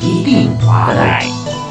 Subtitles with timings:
[0.00, 1.65] 一定划得来。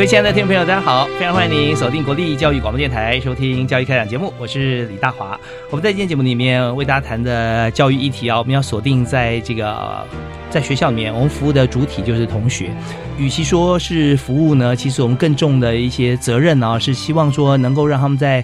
[0.00, 1.06] 各位亲爱的听众朋友，大家好！
[1.18, 5.38] 非常欢迎您锁定国立教育广播电台，收听教育开讲节目，我是李大华。
[5.68, 10.02] 我们在今天节目里面为大家谈的教育议题啊，我们要锁定在这个
[10.48, 12.70] 在学校里面，我们服务的主体就是同学。
[13.18, 18.42] 与其说是服务呢，其实我们更重的一些责任呢，是希望说能够让他们在。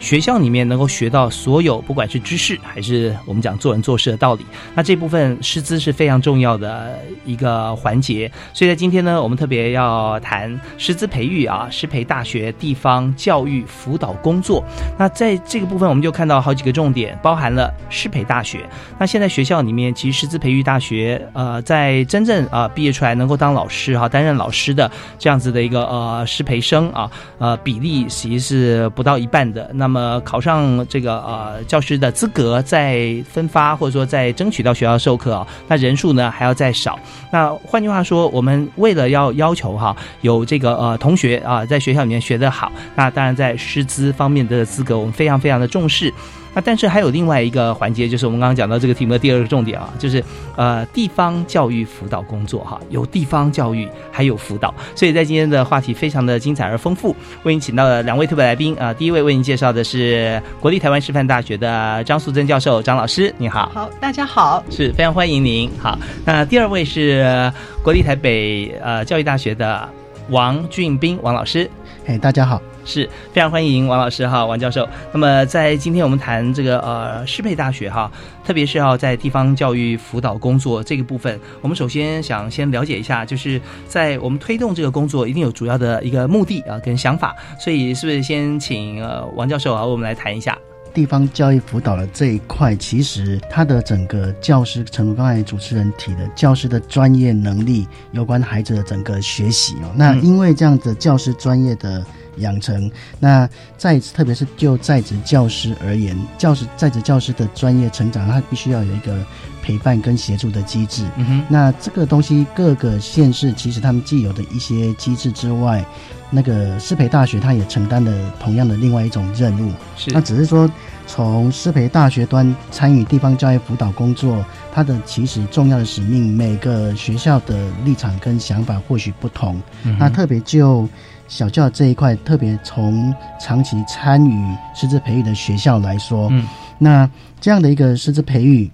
[0.00, 8.30] 学校里面能够学到所有，不管是知识还是我们讲做人做事的道理，那这部分师资是非常重要的一个环节。
[8.52, 14.64] 所以在今天呢，我们特别要谈师资培育啊，师培大学地方教育辅导工作。
[14.96, 18.64] 那在这个部分，我们就看到好几个重点，包含了师培大学。
[18.98, 29.68] 那现在学校里面，其实师资培育大学，呃，在真正啊毕业出来能够当老师哈，担任老师的这样子的一个呃师培生啊，呃比例其实是不到一半的。
[29.74, 36.98] 那那么考上这个呃教师的资格，再分发或者说再争取到学校授课啊，那人数呢还要再少。
[37.32, 46.12] 那换句话说，我们为了要要求哈有这个呃同学啊在学校里面学得好，那当然在师资方面的资格，我们非常非常的重视。
[46.58, 50.20] 那但是还有另外一个环节，就是我们刚刚讲到这个题目的第二个重点啊，就是
[50.56, 57.14] 呃地方教育辅导工作哈，有地方教育还有辅导，所以在今天的话题非常的精彩而丰富。
[57.44, 63.70] 为您请到了两位特别来宾啊，第一位为您介绍的是国立台湾师范大学的张素贞教授，张老师，你好。
[63.72, 65.70] 好，大家好，是非常欢迎您。
[65.78, 67.52] 好，那第二位是
[67.84, 69.88] 国立台北呃教育大学的
[70.30, 71.70] 王俊斌王老师，
[72.08, 72.60] 哎，大家好。
[72.86, 74.88] 是非常欢迎王老师哈，王教授。
[75.12, 78.10] 那么在今天我们谈这个呃适配大学哈，
[78.42, 87.36] 特别是要在地方教育辅导工作这个部分，我们首先想先了解一下，就是在我们推动这个工作，一定有主要的一个目的啊跟想法。
[87.60, 90.58] 所以是不是先请呃王教授啊，我们来谈一下
[90.98, 92.74] 地方教育辅导的这一块？
[92.74, 99.92] 其实它的整个教师，刚才主持人提的，教师的专业能力，有关孩子的整个学习哦。
[99.94, 102.04] 那因为这样的教师专业的。
[102.38, 102.88] 养成
[103.18, 109.26] 那在特别是就在职教师而言，教师在职教师的专业成长，他必须要有一个
[109.60, 111.04] 陪伴跟协助的机制。
[111.16, 115.84] 嗯哼，那这个东西各个县市其实他们既有的一些机制之外，
[116.30, 119.72] 那个师培大学它也承担了同样的另外一种任务。
[119.96, 120.70] 是，那只是说
[121.06, 129.60] 从师培大学端参与地方教育辅导工作，它的其实重要的使命，每个学校的立场跟想法或许不同。
[129.98, 130.88] 那特别就。
[131.30, 136.42] 小教这一块，特别从长期参与师资培育的学校来说，嗯，
[136.78, 138.70] 那这样的一个师资培育。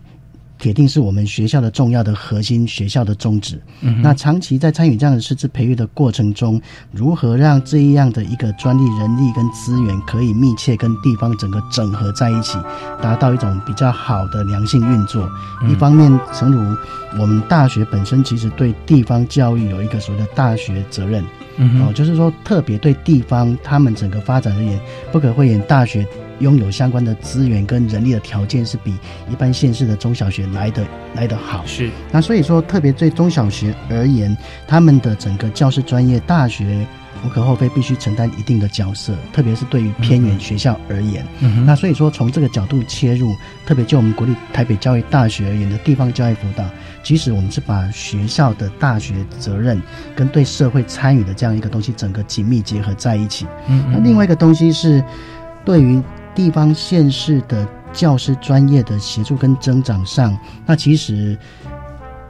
[0.59, 3.61] 铁定是我们学校的重要的核心，学校的宗旨。
[4.03, 6.61] 那长期在参与这样的师资培育的过程中，
[6.93, 12.57] 如何让这样的一个专利人力跟资源可以密切跟地方整个整合在一起，
[13.03, 15.29] 达到一种比较好的良性运作？
[15.69, 16.77] 一方面，诚如
[17.21, 21.23] 我们大学本身其实对地方教育有一个所谓的大学责任，
[21.59, 24.81] 哦，就是说特别对地方他们整个发展而言，
[25.13, 26.07] 不可讳言，大学。
[26.41, 28.93] 拥有相关的资源跟人力的条件是比
[29.31, 30.85] 一般县市的中小学来的
[31.15, 31.65] 来的好。
[31.67, 34.37] 是，那所以说，特别对中小学而言，
[34.67, 36.87] 他们的整个教师专业，大学
[37.25, 41.25] 无可厚非必须承担一定的角色，特别是对于偏远学校而言。
[41.41, 43.35] 嗯那所以说，从这个角度切入，
[43.65, 46.65] 特别就我们国立台北教育大学而言的地方教育辅导，
[47.03, 49.81] 即使我们是把学校的大学责任
[50.15, 53.47] 跟对社会参与的这样一个东西整个紧密结合在一起。
[53.69, 55.03] 嗯，那另外一个东西是
[55.65, 56.03] 对于。
[56.35, 60.37] 地方县市的教师专业的协助跟增长上，
[60.67, 61.39] 那其实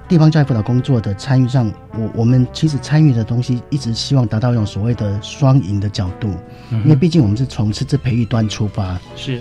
[0.07, 6.29] 地方教育辅导工作的参与上，我我们其实参与的东西一直希望达到一种所谓的双赢的角度，
[6.71, 9.41] 因为毕竟我们是从师资培育端出发，是。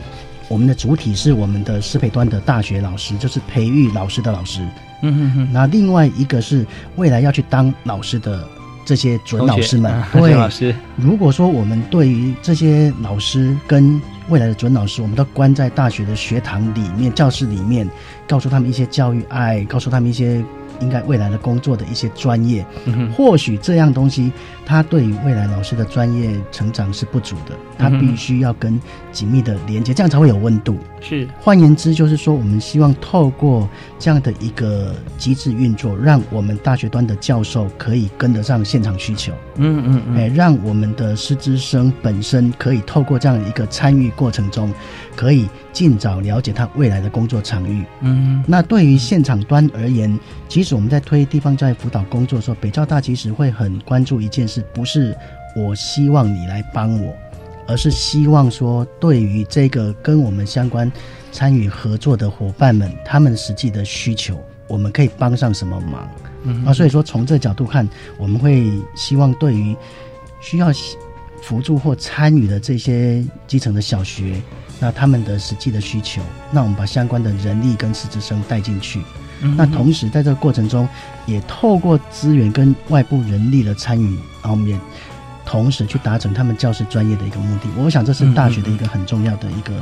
[0.50, 4.62] 我们的主体是我们的师培端的大学老师，就是培育老师的老师，
[5.02, 6.66] 嗯哼哼，那另外一个是
[6.98, 8.48] 未来要去当老师的
[8.86, 17.90] 这些准老师们，对老师，如果说我们对于这些老师跟未来的准老师，我们都关在大学的学堂里面、教室里面，
[18.28, 20.44] 告诉他们一些教育爱，告诉他们一些
[20.80, 22.66] 应该未来的工作的一些专业。
[22.86, 24.32] 嗯或许这样东西，
[24.66, 28.80] 他对于未来老师的专业成长是不足的，它嗯哼必须要跟
[29.14, 30.78] 紧密的连接，这样才会有温度。
[31.00, 33.70] 是换言之，就是说，我们希望透过
[34.00, 44.74] 这样的一个机制运作，让我们大学端的教授可以跟得上现场需求，嗯嗯嗯哎，让我们的师资生本身可以透过这样一个参与过程中，
[45.16, 47.86] 可以尽早了解他未来的工作场域。
[48.02, 50.18] 嗯那对于现场端而言，
[50.48, 55.14] 其实我们在推地方教育辅导工作的时候，北教大其实会很关注一件事，不是
[55.56, 57.14] 我希望你来帮我，
[57.68, 60.92] 而是希望说，对于这个跟我们相关
[61.32, 64.38] 参与合作的伙伴们，他们实际的需求，
[64.68, 66.08] 我们可以帮上什么忙？
[66.44, 67.88] 嗯啊，所以说从这角度看，
[68.18, 69.76] 我们会希望对于
[70.42, 70.70] 需要
[71.42, 74.42] 辅助或参与的这些基层的小学，
[74.80, 76.22] 那他们的实际的需求，
[76.52, 79.00] 那我们把相关的人力跟师资生带进去。
[79.42, 80.88] 嗯那同时在这个过程中，
[81.26, 84.80] 也透过资源跟外部人力的参与，然后我们也
[85.46, 87.70] 同时去达成他们教师专业的一个目的。
[87.78, 89.74] 我想这是大学的一个很重要的一个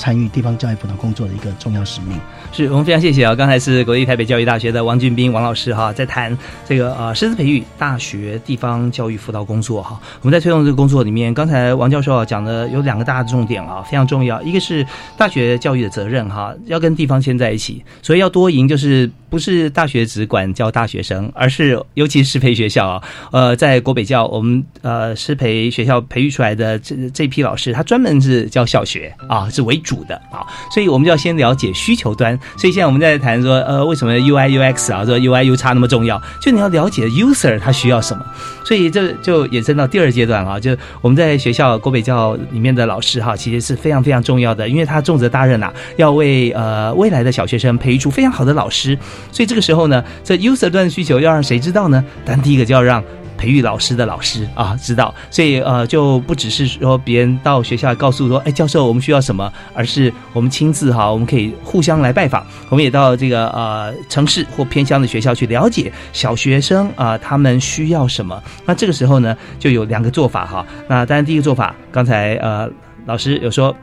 [0.00, 2.18] 参与地方教育辅导工作的一个重要使命。
[2.52, 3.34] 是我们非常谢谢啊！
[3.34, 6.36] 刚才是国立台北教育大学的王俊斌王老师哈，在谈
[6.66, 10.00] 这个呃师资培育大学地方教育辅导工作哈。
[10.22, 14.40] 我们在推动这个工作里面，刚才王教授啊讲的有两个大的重点啊，非常重要。
[14.40, 14.86] 一个是
[15.18, 32.38] 大学教育的责任哈，要跟地方牵在一起，所以要多赢，就是不是大学只管教大学生，而是尤其是师培学校啊，呃，在国北教我们呃师培学校培育出来的这这批老师，他专门是教小学啊，是为主主的啊，所以我们就要先了解需求端。
[32.56, 36.22] 所以现在我们在谈说，呃，为什么 UI UX 啊，说 UI U 差那么重要？
[36.40, 38.24] 就你要了解 user 他需要什么。
[38.64, 48.96] 所以这就延伸到第二阶段啊，就我们在学校国北教里面的老师哈，其实是非常非常重要的，因为他重责大任啊，要为呃未来的小学生培育出非常好的老师。
[49.32, 52.04] 所以这个时候呢，这 user 端的需求要让谁知道呢？
[52.24, 53.02] 但第一个就要让。
[53.40, 68.38] 培育老师的老师啊，知道，所以呃，就不只是说别人到学校告诉说，哎，教授我们需要什么，而是我们亲自哈，我们可以互相来拜访，我们也到这个呃城市或偏乡的学校去了解小学生啊、他们需要什么。
[68.66, 70.66] 那这个时候呢，就有两个做法哈。
[70.86, 72.68] 那当然第一个做法，刚才呃
[73.06, 73.74] 老师有说。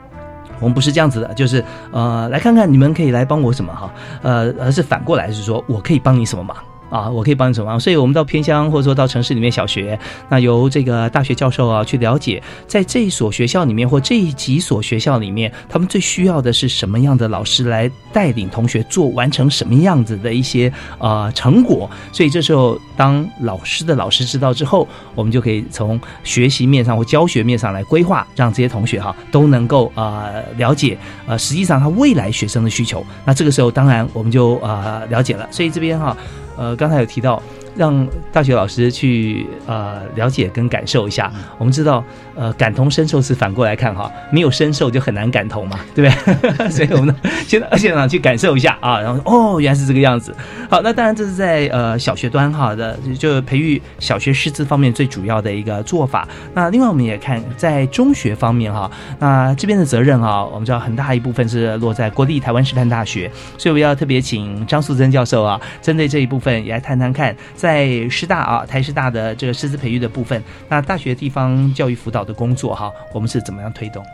[0.60, 6.56] 我们不是这样子的，就是呃，来看看你们可以来帮我什么哈，呃，而是反过来是说我可以帮你什么忙。
[6.90, 7.78] 啊，我可以帮你什么？
[7.78, 9.98] 所以我们到偏乡或者说到城市里面小学，
[10.28, 21.88] 那由这个大学教授啊去了解，在这一所学校里面或这几所学校里面，他们最需要的是什么样的老师来带领同学做完成什么样子的一些呃成果。
[22.12, 30.96] 所以这时候，当老师的老师知道之后，我们就可以从学习面上或教学面上来规划，让这些同学哈都能够呃了解
[31.26, 33.04] 呃实际上他未来学生的需求。
[33.24, 35.46] 那这个时候，当然我们就呃了解了。
[35.50, 36.16] 所以这边哈。
[36.58, 37.40] 呃，刚才有提到
[37.76, 41.32] 让大学老师去呃了解跟感受一下。
[41.56, 42.04] 我们知道，
[42.38, 46.14] 呃，感同身受是反过来看哈，没有身受就很难感同嘛，对不
[46.56, 46.70] 对？
[46.70, 50.32] 所以我们呢，现在现场去感受一下啊，然后哦，原来是这个样子。
[50.70, 56.28] 好，那当然这是在呃小学端哈的，就培育小学师资方面最主要的一个做法。
[56.54, 58.88] 那另外我们也看在中学方面哈，
[59.18, 66.48] 那这边的责任啊，我们知道很大一部分是落在国立台湾师范大学，所以我要特别请张素珍教授啊，针对这一部分。
[66.64, 74.04] 也来谈谈看，在师大啊，台师大的这个师资培育的部分，那大学地方教育辅导的工作哈，我们是怎么样推动？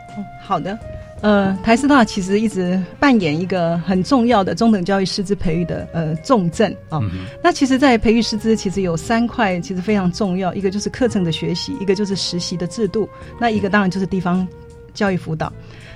[0.41, 0.75] 好的，
[1.21, 6.97] 呃，台师大其实一直扮演一个很重要的中等教育师资培育的呃重镇啊。
[7.03, 13.07] 嗯、那其实，在培育师资其实有三块，其实非常重要，一个就是课程的学习，一个就是实习的制度，
[13.37, 14.47] 那一个当然就是地方
[14.93, 15.51] 教育辅导。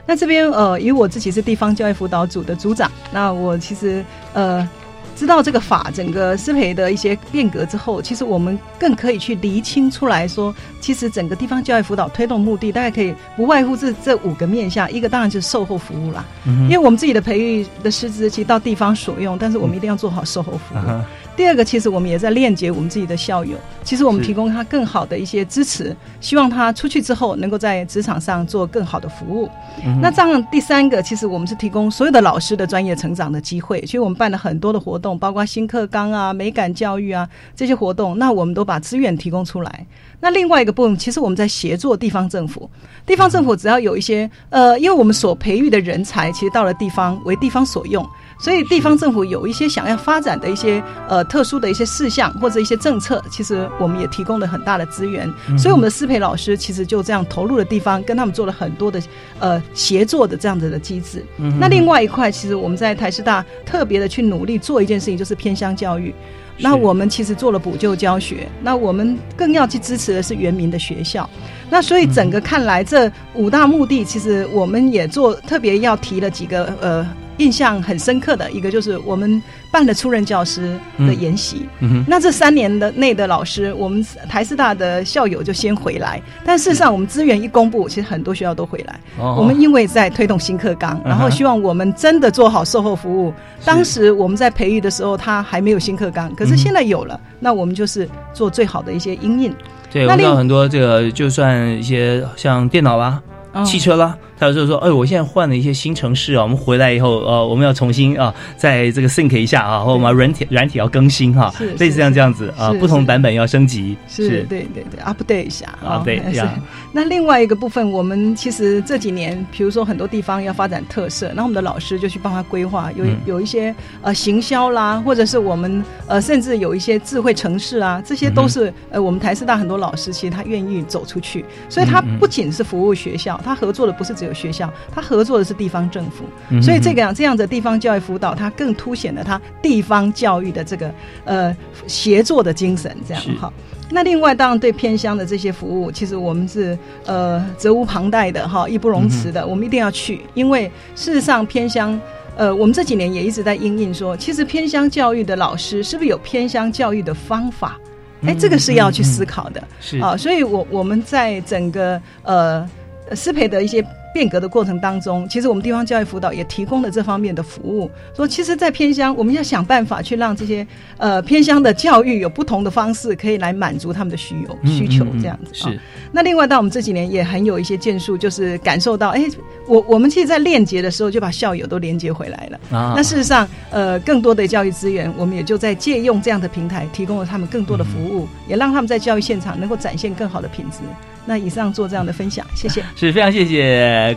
[0.06, 4.68] 那这边呃，因为我自己是地方教育辅导组的组长，那我其实呃。
[5.16, 14.92] 知道这个法整个师培的一些变革之后，其实我们更可以去厘清出来说，其实整个地方教育辅导推动目的，大概可以不外乎这这五个面向。
[14.92, 20.78] 一个当然就是售后服务啦，嗯、因为我们自己的培育的师资其实到地方所用，但是我们一定要做好售后服务。
[20.88, 21.04] 嗯、
[21.40, 29.50] 第二个，其实我们也在链接我们自己的校友，其实我们提供他更好的一些支持，希望他出去之后能够在职场上做更好的服务。
[29.86, 35.18] 嗯、那这样第三个，其实我们是提供所有的老师的专业成长的机会，其实我们办了很多的活动。
[35.18, 39.88] 包括新课纲啊、美感教育啊这些活动，那我们都把资源提供出来。
[40.20, 42.70] 那另外一个部分，其实我们在协作地方政府，
[43.06, 48.06] 地方政府只要有一些呃，因为我们所培育的人才，其实到了地方为地方所用。
[48.40, 55.30] 所以地方政府有一些想要发展的一些呃特殊的一些事项或者一些政策，其实我们也提供了很大的资源。
[55.58, 59.02] 所以我们的师培老师其实就这样投入了地方，跟他们做了很多的
[59.40, 61.26] 呃协作的这样子的机制。
[61.60, 66.16] 那另外一块，其实我们在台师大特别的去努力做一件事情，就是偏乡教育。
[66.58, 71.30] 那我们其实做了补救教学，那我们更要去支持的是原民的学校。
[71.70, 77.06] 那所以整个看来，这五大目的，其实我们也做特别要提了几个呃。
[77.40, 79.42] 印象很深刻的一个就是我们
[79.72, 81.68] 办了出任教师的研习，
[82.06, 89.00] 那这三年的内的老师，我们台师大的校友就先回来，但事实上我们资源一公布，其实很多学校都回来。
[89.18, 93.34] 我们因为在推动新课纲，然后希望我们真的做好售后服务。
[93.66, 99.54] 当时我们在培育的时候，他还没有新课纲，可是现在有了，那我们就是做最好的一些应应。
[99.92, 103.22] 对，我们有很多这个，就算一些像电脑啦、
[103.66, 104.18] 汽车啦。
[104.40, 116.58] 他就说：“哎，我现在换了一些新城市啊，我们回来以后，呃，我们要重新啊，在这个 think 一下啊，或我们软体软体要更新哈，类似像这样子啊，不同版本要升级，是，对对对，update 一下，update 一下。
[116.94, 136.26] 那另外一个部分，我们其实这几年，比如说很多地方要发展特色，那我们的老师就去帮他规划，有有一些呃行销啦，或者是我们呃甚至有一些智慧城市啊，这些都是呃我们台师大很多老师其实他愿意走出去，所以他不仅是服务学校，他合作的不是只有。”学校，他合作的是地方政府，
[136.62, 140.92] 所以这个样这样的地方教育辅导，它更凸显了他地方教育的这个
[141.26, 141.56] 呃
[141.88, 142.96] 协作的精神。
[143.08, 143.52] 这样哈，
[143.90, 152.00] 那另外当然对偏乡的这些服务，其实我们是呃责无旁贷的哈，义不容辞的，我们一定要去，因为事实上偏乡
[152.36, 157.78] 呃，我们这几年也一直在应应说，其实偏乡教育的老师是不是有偏乡教育的方法？
[158.26, 159.64] 哎，这个是要去思考的。
[159.80, 162.70] 是啊，所以我我们在整个呃
[163.14, 163.86] 师培的一些。
[164.14, 167.90] 变革的过程当中，其实我们地方教育辅导也提供了这方面的服务。
[168.16, 170.66] 说，其实，在偏乡，我们要想办法去让这些
[170.98, 175.52] 呃偏乡的教育有不同的方式，可以来满足他们的需求需求这样子。
[175.54, 175.80] 是。
[176.12, 179.24] 那另外，到我们这几年也很有一些建树，就是感受到，哎，
[179.68, 182.60] 我我们其实，在链接的时候就把校友都连接回来了。
[182.78, 182.94] 啊。
[182.96, 190.80] 那事实上，呃，更多的教育资源，我们也就在借用这样的平台，提供了他们更多的服务，也让他们在教育现场能够展现更好的品质。
[191.26, 192.84] 那以上做这样的分享，谢谢。
[192.96, 193.64] 是非常谢谢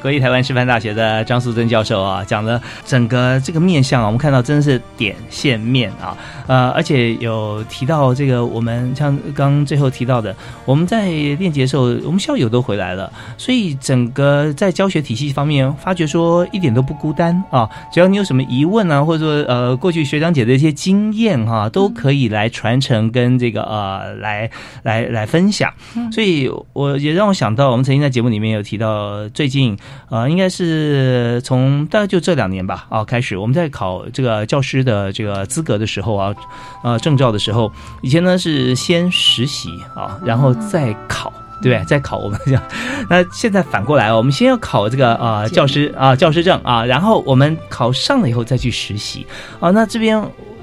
[0.01, 10.35] 国立台湾师范大学的张素珍教授啊，讲了整个这个面相啊，我们看到真的是点线面啊，呃，而且有提到这个，我们像刚最后提到的，
[10.65, 24.51] 我们在练节的时候，我们校友都回来了，所以整个在教学体系方面，发觉说一点都不孤单啊，只要你有什么疑问啊，或者说呃过去学长姐的一些经验哈，都可以来传承跟这个呃来
[24.85, 25.71] 来来分享，
[26.11, 26.93] 所以我。
[27.03, 29.72] 也让我想到，我们曾经在节目里面有提到，最近
[30.11, 36.35] 呃，应该是从大概就这两年吧啊开始，我们在考这个教师的这个资格的时候啊，
[36.83, 37.71] 呃证照的时候，
[38.02, 41.85] 以前呢是先实习啊，然后再考，对不对？
[41.87, 42.62] 再考我们讲，
[43.09, 49.26] 那现在反过来，我们先要考这个啊教师啊教师证啊，然后我们考上了以后再去实习
[49.61, 50.23] 啊，那这边。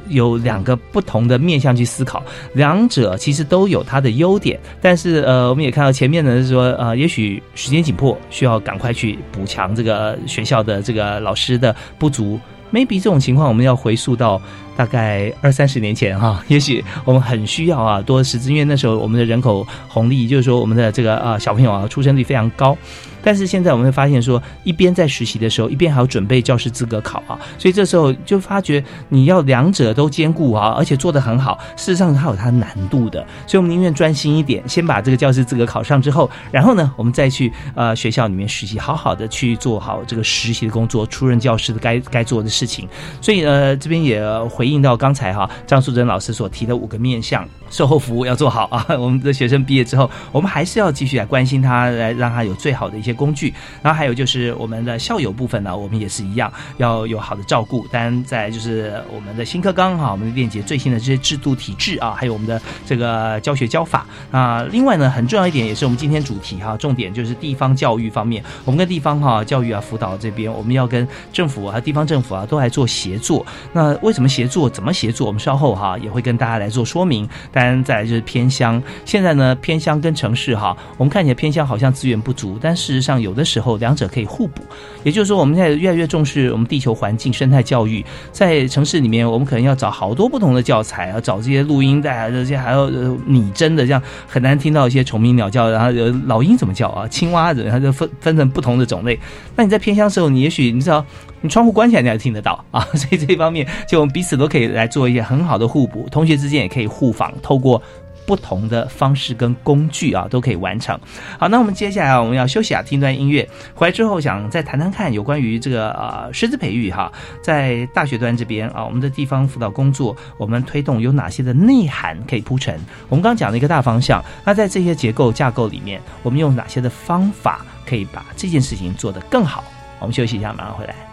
[0.10, 2.24] 有两个不同的面向去思考，
[2.54, 12.40] 两者其实都有它的优点，但是呃，我们也看到前面呢是说呃，也许时间紧迫，需要赶快去补强这个学校的这个老师的不足。
[12.72, 14.40] maybe 这种情况，我们要回溯到
[14.78, 22.78] 大概二三十年前哈，也许我们很需要啊多识字，因为那时候我们的人口红利，就是说我们的这个啊小朋友啊出生率非常高。
[23.24, 31.60] 但是现在我们会发现，说一边在实习的时候，一边还要准备教师资格考啊，所以这时候就发觉你要两者都兼顾啊，而且做得很好。
[31.76, 42.88] 事实上，它有它难度的，所以我们宁愿专心一点，先把这个教师资格考上之后，然后呢，我们再去呃学校里面实习，好好的去做好这个实习的工作，出任教师的该该做的事情。
[43.22, 48.86] 所以呃，这边也回应到刚才哈张素贞老师所提的五个面向，售后服务要做好啊。
[48.98, 53.09] 我们的学生毕业之后，我们还是要继续来关心他，来让他有最好的一些。
[53.10, 57.88] 些工具，然后还有就是我们的校友部分呢，我们也是一样要有好的照顾。
[57.92, 64.64] 当然，在就是我们的新课纲哈，我们的链接最新的这些制度体制啊，还有我们的这个教学教法啊。
[64.72, 73.46] 另外呢，很重要一点也是我们今天主题哈，重点就是地方教育方面，我们跟地方哈教育啊辅导这边，我们要跟政府啊、地方政府啊都来做协作。
[73.74, 74.70] 那为什么协作？
[74.70, 75.26] 怎么协作？
[75.26, 77.28] 我们稍后哈也会跟大家来做说明。
[77.52, 82.99] 当然，再来就是偏乡，现在呢偏乡跟城市哈，我们看起来偏乡好像资源不足，但是。
[83.00, 84.62] 实上有的时候两者可以互补。
[85.04, 92.90] 也就是说，我们现在越来越重视我们地球环境生态教育，在城市里面，我们可能要找好多不同的教材，要找这些录音带啊，这些还要
[93.26, 95.90] 拟真的，这样很难听到一些虫鸣鸟叫，然后
[96.26, 99.18] 老鹰怎么叫啊，青蛙子，它就分分成不同的种类。
[99.56, 101.06] 那你在偏乡时候，你也许你知道，
[101.42, 107.82] 你窗户关起来你还听得到啊， 所以这方面，就我们彼此都可以来做一些很好的互补，同学之间也可以互访，透过。
[108.30, 110.96] 不同的方式跟工具啊，都可以完成。
[111.40, 113.50] 好，那我们接下来我们要休息啊，听段音乐。
[113.74, 122.80] 回来之后想再谈谈看有关于这个呃师资培育哈，在大学端这边啊，我们的地方辅导工作，我们推动有哪些的内涵可以铺陈？
[123.08, 129.64] 我们刚讲了一个大方向，那在这些结构架构里面，我们用哪些的方法可以把这件事情做得更好？
[130.00, 131.09] 我们休息一下，马上回来。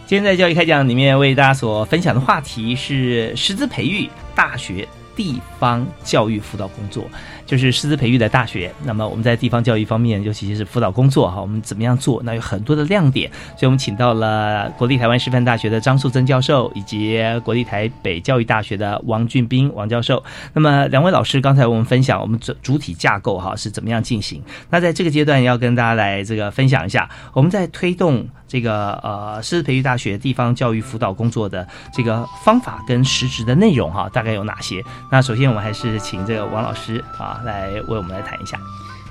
[0.07, 7.05] 今天在教育开讲里面为大家所分享的话题是师资培育大学地方教育辅导工作。
[7.47, 12.23] 就是师资培育的大学，那么我们在地方教育方面，尤其是辅导工作哈，我们怎么样做？
[12.25, 20.25] 那有很多的亮点，所以我们请到了国立台湾师范大学的张素珍教授，以及国立台北教育大学的王俊斌王教授。
[20.55, 24.43] 那么两位老师刚才我们分享我们主主体架构哈是怎么样进行？
[24.71, 34.83] 那在这个阶段要跟大家来这个分享一下，我们在推动这个呃师资培育大学地方教育辅导工作的这个方法跟实质的内容哈，大概有哪些？
[35.11, 37.34] 那首先我们还是请这个王老师啊。
[37.43, 38.59] 来为我们来谈一下，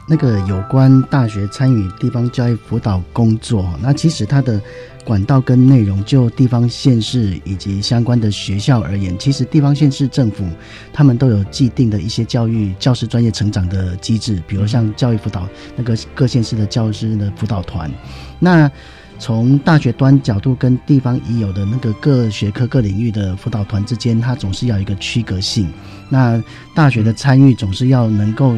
[0.08, 4.62] 那个有关大学参与地方教育辅导工作，那其实它的
[5.03, 10.46] 管道跟内容，就地方县市以及相关的学校而言，其实地方县市政府
[10.92, 17.92] 他们都有既定的一些教育教师专业成长的机制，比如像教育辅导那个各县市的教师的辅导团，
[18.40, 18.72] 那。
[19.20, 25.72] 从大学端角度跟地方已有的那个各学科各领域的辅导团之间，它总是要一个区隔性。
[26.10, 26.42] 那
[26.76, 28.56] 大学的参与总是要能够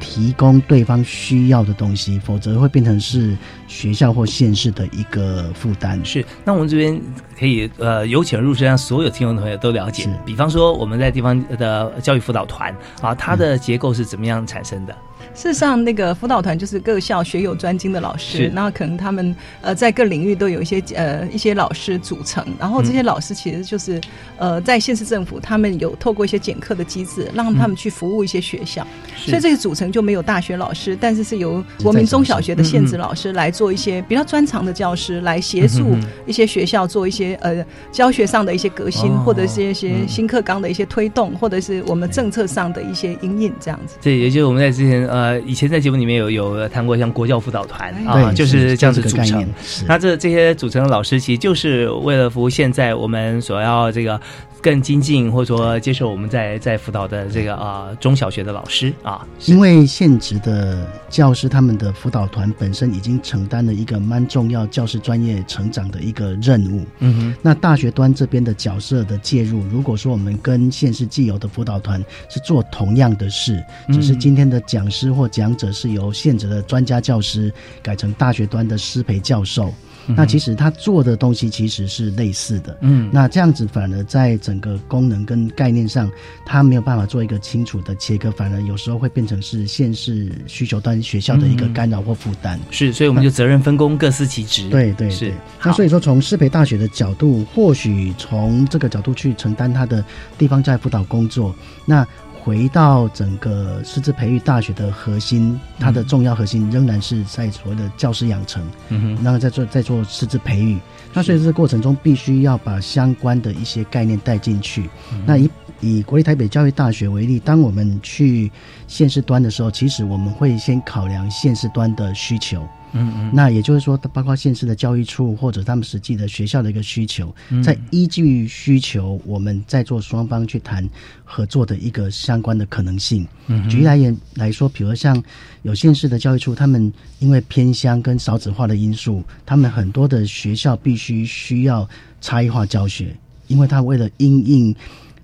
[0.00, 3.36] 提供对方需要的东西，否则会变成是
[3.66, 5.98] 学校或县市的一个负担。
[6.04, 7.00] 是，那我们这边
[7.38, 10.08] 可以呃由浅入深，让所有听众朋友都了解。
[10.24, 14.94] 比方说，我们在地方的教育辅导团啊，它的结构是怎么样产生的？
[15.34, 24.00] 事实上，那个辅导团就是各校学有专精的老师，那可能他们呃在各领域都有一些呃一些老师组成，然后这些老师其实就是
[24.38, 43.96] 呃在县市政府，他们有透过一些减课的机制，让他们去服务一些学校，所以这个组成就没有大学老师，但是是由国民中小学的县职老师来做一些比较专长的教师，来协助一些学校做一些呃教学上的一些革新，或者是一些新课纲的一些推动，或者是我们政策上的一些引引这样子。
[44.00, 45.23] 对，也就是我们在之前呃。
[45.24, 49.48] 呃，以前在节目里面有有谈过，像国教辅导团啊，就是这样子组成。
[49.86, 54.20] 那这这些组成的老师，其实就是为了服务现在我们所要这个。
[54.64, 66.82] 更精进，或者说接受我们在在辅导的这个啊中小学的老师啊，因为现职的教师他们的辅导团本身已经承担了一个蛮重要教师专业成长的一个任务。
[67.00, 79.72] 嗯哼，那大学端这边的角色的介入，如果说我们跟现实既有的辅导团是做同样的事，只是今天的讲师或讲者是由现职的专家教师改成大学端的师培教授。
[80.06, 86.12] 那其实他做的东西其实是类似的，嗯，那这样子反而在整个功能跟概念上，
[86.44, 92.60] 他没有办法做一个清楚的切割，反而有时候会变成是县市需求端学校的一个干扰或负担。
[92.70, 94.68] 是，所以我们就责任分工，各司其职。
[94.68, 95.32] 对对是。
[95.64, 100.04] 那所以说，从师培大学的角度，或许从这个角度去承担他的
[100.36, 101.54] 地方在辅导工作，
[101.86, 102.06] 那。
[102.44, 110.78] 回到整个师资培育大学的核心，它的重要核心仍然是在所谓的教师养成，嗯哼，然后在做在做师资培育。
[111.14, 114.90] 那所以这个过程中，必须要把相关的一些概念带进去。
[115.24, 115.48] 那以
[115.80, 118.52] 以国立台北教育大学为例，当我们去
[118.86, 122.68] 县市端的时候，其实我们会先考量县市端的需求。
[122.94, 127.62] 嗯嗯，那也就是说，包括县市的教育处或者他们实际的学校的一个需求，嗯。
[127.62, 130.88] 在依据需求，我们在做双方去谈
[131.24, 133.26] 合作的一个相关的可能性。
[133.48, 135.22] 嗯举例来言来说，比如像
[135.62, 141.88] 有县市的教育处，他们因为偏乡跟少子化的因素，他们很多的学校必须需要
[142.20, 143.14] 差异化教学，
[143.48, 144.74] 因为他为了因应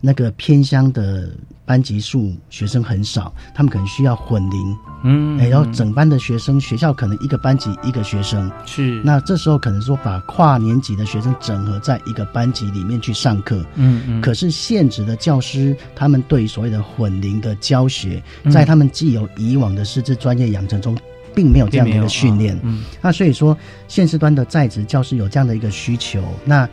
[0.00, 1.30] 那个偏乡的
[1.64, 9.00] 班级数学生很少，他们可能需要混龄，嗯，哎，然后整班的学生，学校可能一个班级一个学生，是。
[9.04, 13.64] 那这时候可能说把跨年级的学生整合在一个班级里面去上课。
[13.74, 18.50] 嗯嗯，可是现职的教师，他们对于所谓的混龄的教学，嗯。
[18.50, 20.96] 在他们既有以往的师资专业养成中，
[21.34, 22.58] 并没有这样的一个训练。
[22.62, 22.82] 嗯。
[23.00, 26.68] 那所以说，现实端的在职教师有这样的一个需求，那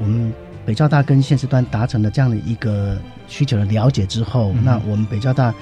[0.00, 0.32] 我们
[0.68, 4.62] 北交大跟现实端达成了这样的一个需求的了解之后，嗯。
[4.62, 5.54] 那我们北交大，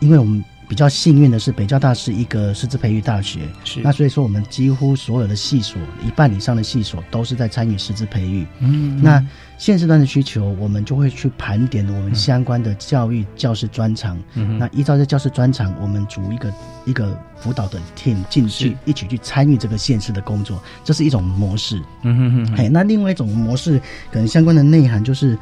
[0.00, 8.46] 因为我们比较幸运的是，北交大是一个师资培育大学，是那所以说我们几乎所有的系所，一半以上的系所都是在参与师资培育。
[8.60, 9.24] 嗯那
[9.58, 14.18] 现实端的需求，我们就会去盘点我们相关的教育教师专长。
[14.34, 16.52] 嗯那依照这教师专长，我们组一个
[16.84, 21.80] 一个辅导的 team 进去，一起去参与这个县市的工作，这是一种模式。
[22.02, 25.38] 嗯哼哼哼哎，那另外一种模式，可能相关的内涵就是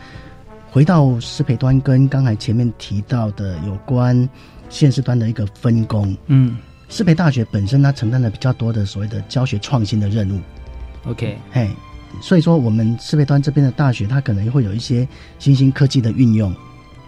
[0.71, 4.29] 回到师培端，跟刚才前面提到的有关
[4.75, 6.17] 县市端的一个分工。
[6.27, 6.57] 嗯。
[6.89, 10.41] 师培大学本身它承担了比较多的所谓的教学创新的任务。
[11.07, 11.71] ，OK，嘿，
[12.21, 15.09] 所以说我们师培端这边的大学，它可能会有一些
[15.39, 16.55] 新兴科技的运用，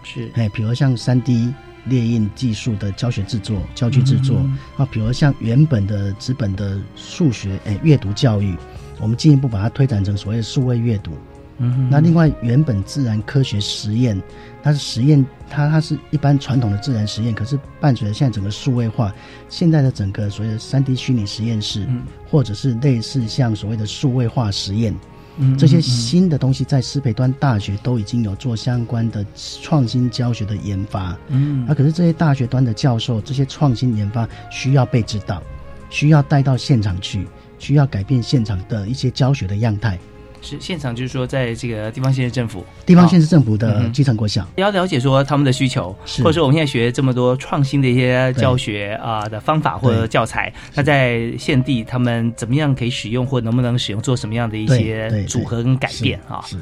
[0.03, 0.31] 是。
[0.33, 1.53] 哎，比如像三 D
[1.85, 8.55] 列印技术的教学制作、教具制作、嗯啊，比如像原本的纸本的数学哎阅读教育，
[8.99, 11.11] 我们进一步把它推展成所谓的数位阅读。
[11.59, 14.21] 嗯哼那另外原本自然科学实验，
[14.61, 19.13] 它是实验，它它是一般传统的自然实验，可是伴随着现在整个数位化，
[19.49, 24.95] 现在的整个所谓的三 D 虚拟实验室，嗯或者是类似像所谓的数位化实验，
[25.37, 29.25] 嗯这些新的东西在师培端大学都已经有做相关的
[29.61, 31.17] 创新教学的研发。
[31.29, 35.41] 嗯啊，可是这些大学端的教授，这些创新研发需要被指导，
[35.89, 39.97] 需要带到现场去，需要改变现场的一些教学的样态。
[40.41, 56.41] 是现场，就是说在这个地方县市政府地方县市政府嗯的基层国小，也要了解说他们的需求，是或者说我们现在学这么多创新的一些教学啊、的方法或者教材，那在县地他们怎么样可以使用，或能不能使用，做什么样的一些组合跟改变啊？
[56.45, 56.57] 是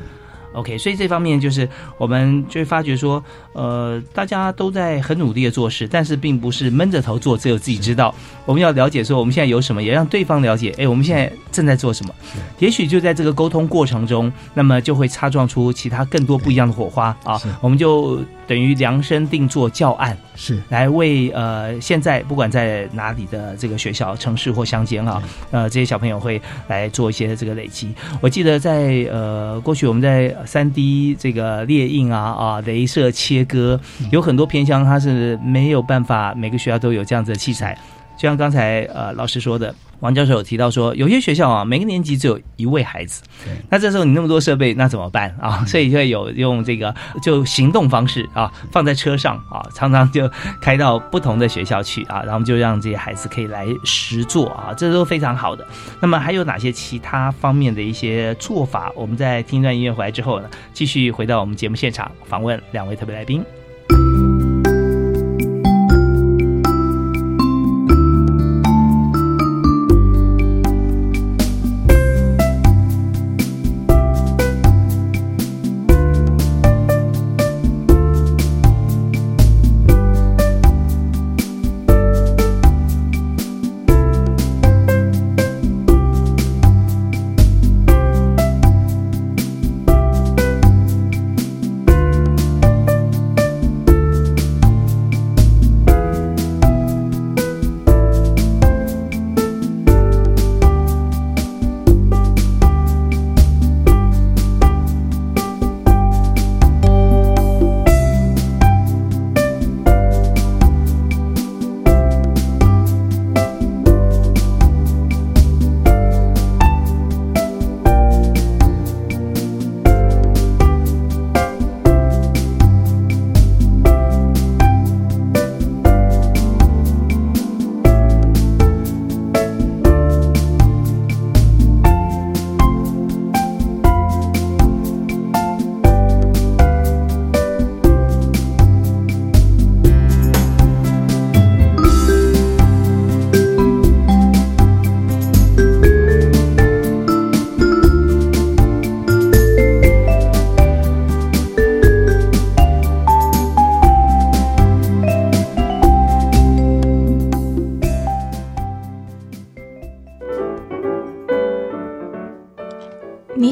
[0.55, 8.13] OK，所以这方面就是我们就会发觉说，呃，大家都在很努力的做事，但是并不是闷着头做，只有自己知道。
[8.45, 12.13] 我们要了解说我们现在有什么，也让对方了解，哎，我们现在正在做什么。
[12.59, 17.39] 也许就在这个沟通过程中，那么就会擦撞出其他更多不一样的火花啊。
[17.61, 27.93] 我们就等于量身定做教案，是来为呃现在不管在哪里的这个学校、城市或乡间啊，呃这些小朋友会来做一些这个累积。
[28.21, 33.79] 我记得在呃过去我们在三 D 这个列印啊啊镭射切割，
[34.11, 37.77] 有很多偏乡它是没有办法每个学校都有这样子的器材。
[38.17, 43.21] 就像刚才呃老师说的，王教授有提到说，有些学校啊，每个年级只有一位孩子，
[43.69, 45.63] 那这时候你那么多设备，那怎么办啊？
[45.65, 50.29] 所以就会有用这个就行动方式啊，放在车上啊，常常就
[50.61, 55.65] 开到不同的学校去啊，然后就让这些孩子可以来实做啊，这都非常好的。
[55.99, 58.91] 那么还有哪些其他方面的一些做法？
[58.95, 63.43] 我们在听一段音乐回来之后呢，继续回到我们节目现场访问两位特别来宾。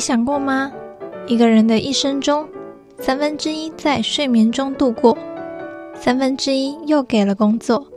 [0.04, 0.70] 想过吗？
[1.28, 2.46] 一个人的一生中，
[3.00, 5.18] 三分之一在睡眠中度过，
[5.96, 7.88] 三分之一又给了工作，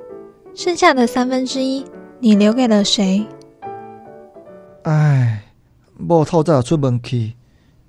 [0.55, 1.85] 剩下的三分之一，
[2.21, 3.27] 你留给了谁？
[4.85, 5.47] 唉，
[5.99, 7.35] 某透早出门去，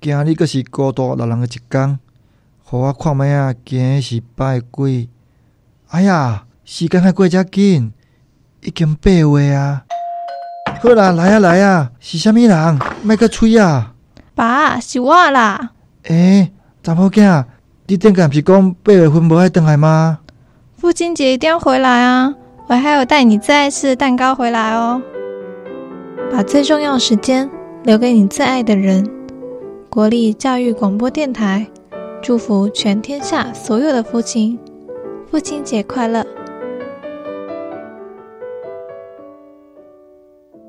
[0.00, 2.00] 今日阁是孤独老人的一天，
[2.64, 5.08] 互我看觅啊，今日是拜鬼。
[5.90, 7.92] 哎呀，时间还过遮紧，
[8.62, 9.84] 已经八月啊！
[10.82, 12.80] 好啦，来啊来啊，是虾米人？
[13.04, 13.94] 莫阁吹啊！
[14.38, 15.70] 爸，是我啦。
[16.04, 17.44] 诶，查某囝，
[17.88, 20.20] 你顶个毋是讲八月份无爱回来吗？
[20.76, 22.32] 父亲节一定要回来啊！
[22.68, 25.02] 我还有带你最爱吃的蛋糕回来哦。
[26.30, 27.50] 把最重要的时间
[27.82, 29.10] 留给你最爱的人。
[29.90, 31.66] 国立教育广播电台，
[32.22, 34.56] 祝福全天下所有的父亲，
[35.28, 36.24] 父亲节快乐！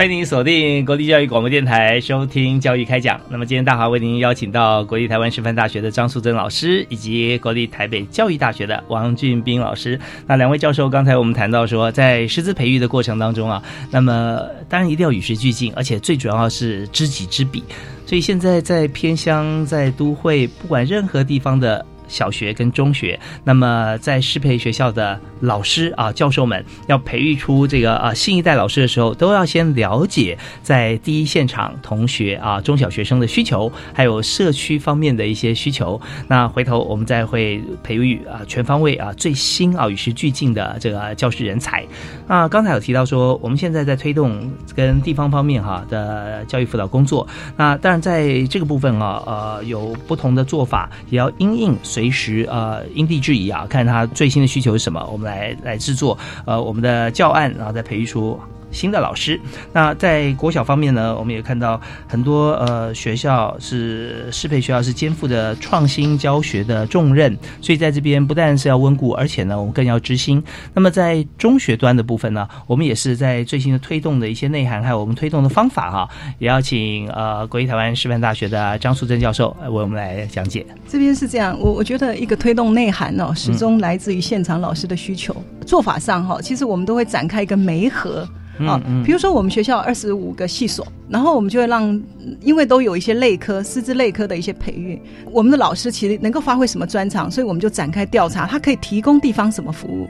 [0.00, 3.20] 欢迎您锁定国立教育广播电台收听教育开讲。
[3.28, 10.00] 那么今天大华为您邀请到国立台湾师范大学的张素贞老师，以及国立台北教育大学的王俊斌老师。
[10.26, 17.62] 那两位教授，刚才我们谈到说，在师资培育的过程当中啊，那么当然一定要与时俱进，而且最主要是知己知彼。
[18.06, 21.84] 所以现在在偏乡、在都会，不管任何地方的。
[22.10, 35.98] 小学跟中学，那么在适培学校的老师啊、教授们要培育出这个啊新一代老师的时候，都要先了解在第一现场同学啊中小学生的需求，还有社区方面的一些需求。
[36.26, 41.86] 那回头我们再会培育啊全方位啊最新啊与时俱进的这个教师人才。
[42.26, 47.26] 那刚才有提到说，我们现在在推动跟地方方面哈的教育辅导工作。
[47.56, 58.40] 那当然在这个部分啊，呃有不同的做法，也要因应随随时呃因地制宜啊，看他最新的需求是什么，我们来来制作呃我们的教案，然后再培育出。
[58.70, 59.40] 新的老师，
[59.72, 70.42] 那在国小方面呢，我们也看到很多呃学校是适配学校是肩负着创新教学的重任，所以在这边不但是要温故，而且呢我们更要知新。
[70.74, 80.64] 那么在中学端的部分呢，我们也是在最新的推动的一些内涵，还有我们推动的方法哈，也要请呃国立台湾师范大学的张淑珍教授为我们来讲解。
[80.88, 85.34] 这边是这样，我我觉得一个推动内涵哦，始终来自于现场老师的需求。
[85.66, 88.28] 做法上哈，其实我们都会展开一个媒合。
[88.66, 92.00] 啊，比如说我们学校二十五个系所，然后我们就会让，
[92.42, 100.08] 因为都有一些类科、师资类科的一些培育，我们的老师其实能够发挥什么专长，所以我们就展开调查，他可以提供地方什么服务。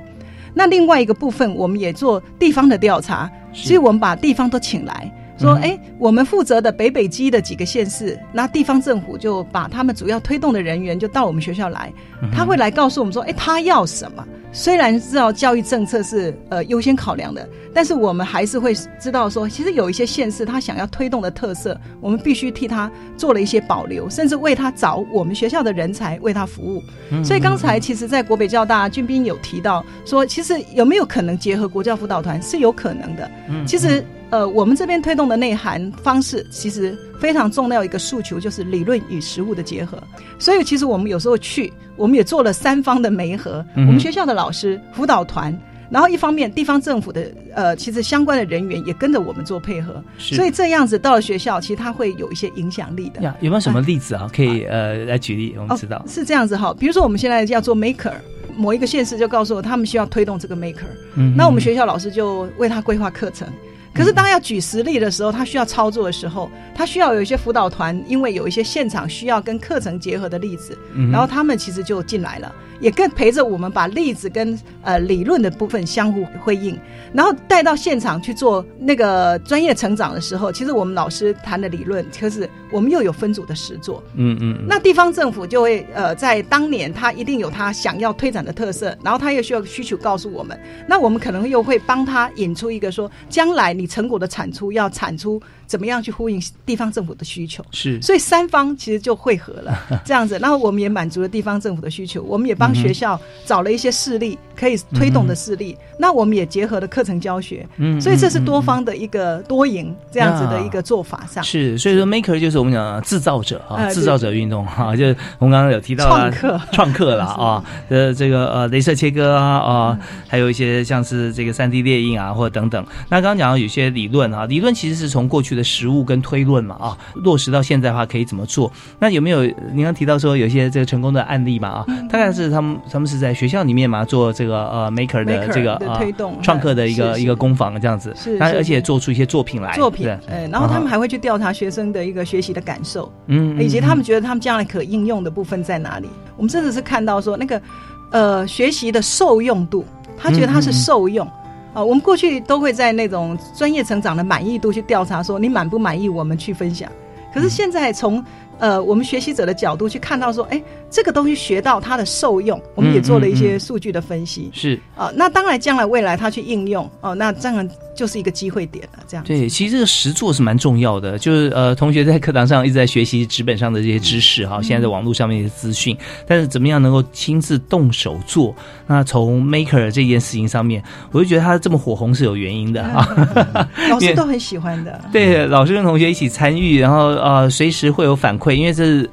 [0.52, 5.10] 那另外一个部分，我们也做地方的调查，所以我们把地方都请来。
[5.40, 11.92] 说，哎，我们负责的北北基的几个县市，那地方政府就把他们主要推动的人员就到我们学校来，
[12.32, 14.24] 他会来告诉我们说，哎，他要什么。
[14.52, 26.82] 虽然知道教育政策是呃优先考量的，但是我们还是会知道说，其实有一些县市他想要推动的特色，我们必须替他做了一些保留，甚至为他找我们学校的人才为他服务。
[27.24, 33.30] 所以刚才其实，在国北教大俊斌有提到说，其实有没有可能结合国教辅导团是有可能的。
[33.64, 34.04] 其实。
[34.30, 39.98] 呃，我们这边推动的内涵方式，其实非常重要一个诉求就是理论与实务的结合。
[40.38, 45.56] 所以，其实我们有时候去，我们也做了三方的媒合，嗯、我们学校的老师、辅导团，
[45.90, 50.02] 然后一方面地方政府的呃，其实相关的人员也跟着我们做配合。
[50.16, 53.20] 所以这样子到了学校，其实它会有一些影响力的。
[53.22, 54.30] 呀，有没有什么例子啊？
[54.34, 56.72] 可以呃来举例，我们知道、哦、是这样子哈。
[56.78, 58.12] 比如说我们现在要做 maker。
[58.56, 63.48] 某一个县市就告诉我，他们需要推动这个 maker，、嗯、那我们学校老师就为他规划课程。
[63.92, 72.50] 可可是当要举实例的时候，他需要操作的时候，他需要有一些辅导团，因为有一些现场需要跟课程结合的例子，嗯然后他们其实就进来了，
[72.80, 76.78] 也更陪着我们把例子跟呃理论的部分相互辉映，
[77.12, 84.66] 然后带到现场去做那个专业成长的时候，其实我们老师谈的理论，可是我们又有分组的实作，嗯嗯，嗯。
[84.68, 97.64] 那地方政府就会呃，在当年他一定有他想要推展的特色，然后他又需要需求告诉我们，那我们可能又会帮他引出一个说，将来你成果的产出要产出怎么样去呼应地方政府的需求。
[97.70, 98.02] 是。
[98.02, 111.44] 所以三方其实就汇合了， 这样子，然后我们也满足了地方政府的需求，我们也帮学校找了一些事例可以推动的事例，那我们也结合了课程教学，嗯所以这是多方的一个多赢这样子的一个做法上。
[111.44, 116.60] 是，所以说 maker 就是我们讲的制造者啊，呃制造者运动哈、就是我们刚刚有提到啊创客。
[116.72, 122.84] 创客啦 啊，呃，这个呃，镭射切割啊啊，还有一些像是这个三 D 列印啊，或者等等。
[123.08, 128.70] 那刚刚讲到有些理论啊，理论其实是从过去的实物跟推论嘛啊，落实到现在的话可以怎么做？
[128.98, 129.42] 那有没有
[129.72, 131.86] 您刚提到说有一些这个成功的案例嘛啊？
[132.10, 140.90] 大概是他们他们是在学校里面嘛做这个呃 maker 的这个推动创客的一个一个工坊这样子，是而且做出一些作品来，作品对，呃，然后他们啊。
[140.90, 146.08] 还会去调查学生的一个学习的感受，嗯嗯以及他们觉得他们将来可应用的部分在哪里。
[146.36, 147.62] 我们真的是看到说那个
[148.10, 149.84] 呃学习的受用度，
[150.18, 151.24] 他觉得他是受用。
[151.72, 156.90] 啊、我们过去都会在那种专业成长的满意度去调查，说你满不满意，我们去分享。
[157.32, 158.24] 可是现在从
[158.60, 164.50] 呃我们学习者的角度去看到说，哎，这个东西学到它的受用，我们也做了一些数据的分析。
[164.52, 169.00] 是啊、那当然将来未来他去应用哦，那当然就是一个机会点了。
[169.08, 175.96] 这样对，其实这个实做是蛮重要的，就是呃，同学在课堂上一直在学习纸本上的这些知识哈，现在在网络上面的资讯，
[176.26, 178.54] 但是怎么样能够亲自动手做？
[178.86, 183.68] 那从 maker 这件事情上面，我就觉得他这么火红是有原因的啊。
[183.88, 185.00] 老师都很喜欢的。
[185.12, 189.10] 对，老师跟同学一起参与，然后呃，随时会有反馈，因为这是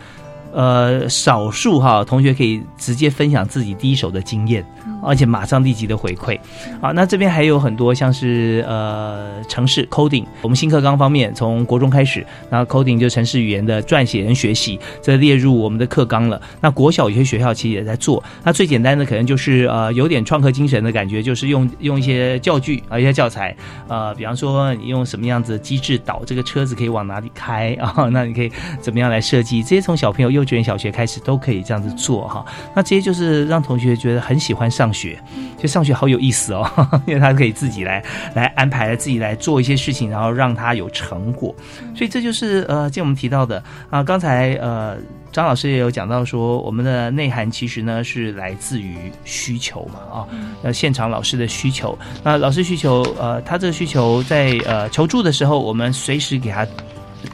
[0.53, 4.65] 呃少数哈同学可以直接分享自己第一手的经验，
[5.03, 6.39] 而且马上立即的回馈。
[6.81, 16.41] 啊，那这边还有很多像是呃城市 coding，我们新课纲方面从国中开始，那 coding 就城市语言的撰写跟学习，这列入我们的课纲了。
[16.61, 23.55] 那国小有些学校其实也在做，那最简单的可能就是呃有点创客精神的感觉，就是用用一些教具啊一些教材，
[23.87, 28.09] 呃，比方说你用什么样子的机制导这个车子可以往哪里开 啊？
[28.11, 29.61] 那你可以怎么样来设计？
[29.63, 32.45] 这些从小朋友幼稚园、小学开始都可以这样子做哈。
[32.75, 35.19] 那这些就是让同学觉得很喜欢上学，
[35.57, 36.69] 就上学好有意思哦，
[37.07, 38.03] 因为他可以自己来
[38.35, 41.55] 来安排，自己来做一些事情，然后让他有成果。
[41.95, 44.95] 所以这就是呃，像我们提到的啊，刚才呃。
[45.29, 50.17] 张老师也有讲到说，我们的内涵其实呢是来自于需求嘛啊，
[50.63, 51.95] 呃，现场老师的需求。
[52.23, 56.65] 那老师需求，呃，他这个需求在呃求助的时候，我们随时给他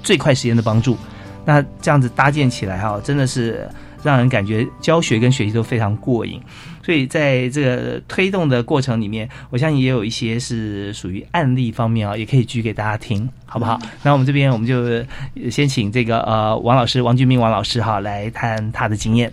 [0.01, 0.97] 最快时间的帮助。
[1.45, 3.69] 那这样子搭建起来哈，真的是
[4.03, 6.39] 让人感觉教学跟学习都非常过瘾。
[6.83, 13.79] 所以在这个推动的过程里面，我相信也有一些是属于案例方面啊，也可以举给大家听，好不好？
[14.03, 19.31] 那我们这边我们就呃先请这个呃王老师王俊明王老师哈来谈他的经验。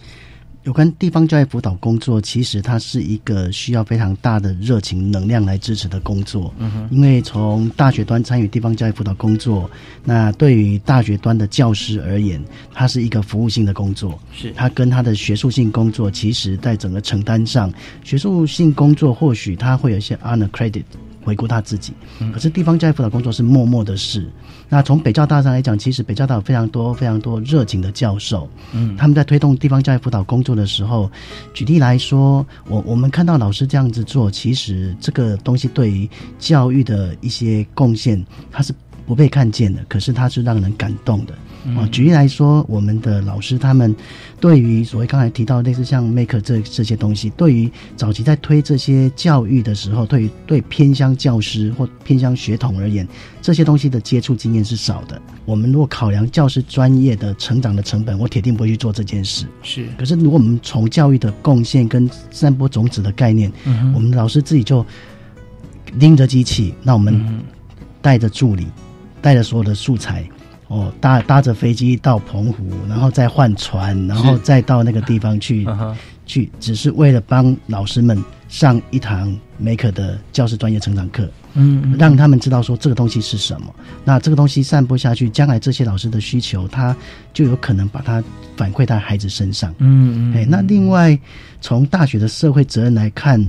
[0.70, 6.54] 有关地方教育辅导工作，其实它是一个需要非常大的热情能量来支持的工作。
[6.58, 9.68] 嗯哼因为从大学端参与地方教育辅导工作，
[10.04, 12.40] 那对于大学端的教师而言，
[12.72, 14.16] 它是一个服务性的工作。
[14.32, 17.72] 是它跟它的学术性工作，其实在整个承担上，
[18.04, 20.84] 学术性工作或许它会有一些 honor credit
[21.22, 21.92] 回顾他自己，
[22.32, 24.28] 可是地方教育辅导工作是默默的事。
[24.68, 28.96] 那从北教大上来讲，其实北教大有非常多非常多热情的教授，嗯。
[28.96, 31.10] 他们在推动地方教育辅导工作的时候，
[31.52, 38.72] 举例来说，我我们看到老师这样子做，其实这个东西对于教育的一些贡献，它是
[39.06, 41.34] 不被看见的，可是它是让人感动的。
[41.76, 43.94] 啊，举例来说，我们的老师他们
[44.40, 53.06] 对于所谓刚才提到类似像 Make 这这些东西，对于早期在推这些教育的时候，对于对偏乡教师或偏乡学童而言，
[53.42, 55.20] 这些东西的接触经验是少的。
[55.44, 59.44] 我们如果考量教师专业的成长的成本，我铁定不会去做这件事。
[59.62, 64.84] 是，可是如果我们从教育的贡献跟散播种子的概念，嗯我们老师自己就
[65.96, 67.40] 拎着机器，那我们嗯
[68.00, 68.66] 带着助理，
[69.20, 70.26] 带着所有的素材。
[70.70, 75.96] 哦，搭搭着飞机到澎湖，然后再换船，然后再到那个地方去、 嗯
[76.26, 78.16] 去，只是为了帮老师们
[78.48, 83.74] 上一堂 Maker 的教师专业成长课，嗯让他们知道说这个东西是什么。
[84.04, 86.96] 那这个东西散播下去，将来这些老师的需求，他
[87.34, 88.22] 就有可能把它
[88.56, 89.74] 反馈到孩子身上。
[89.78, 91.18] 嗯嗯哎，那另外
[91.60, 93.44] 从大学的社会责任来看，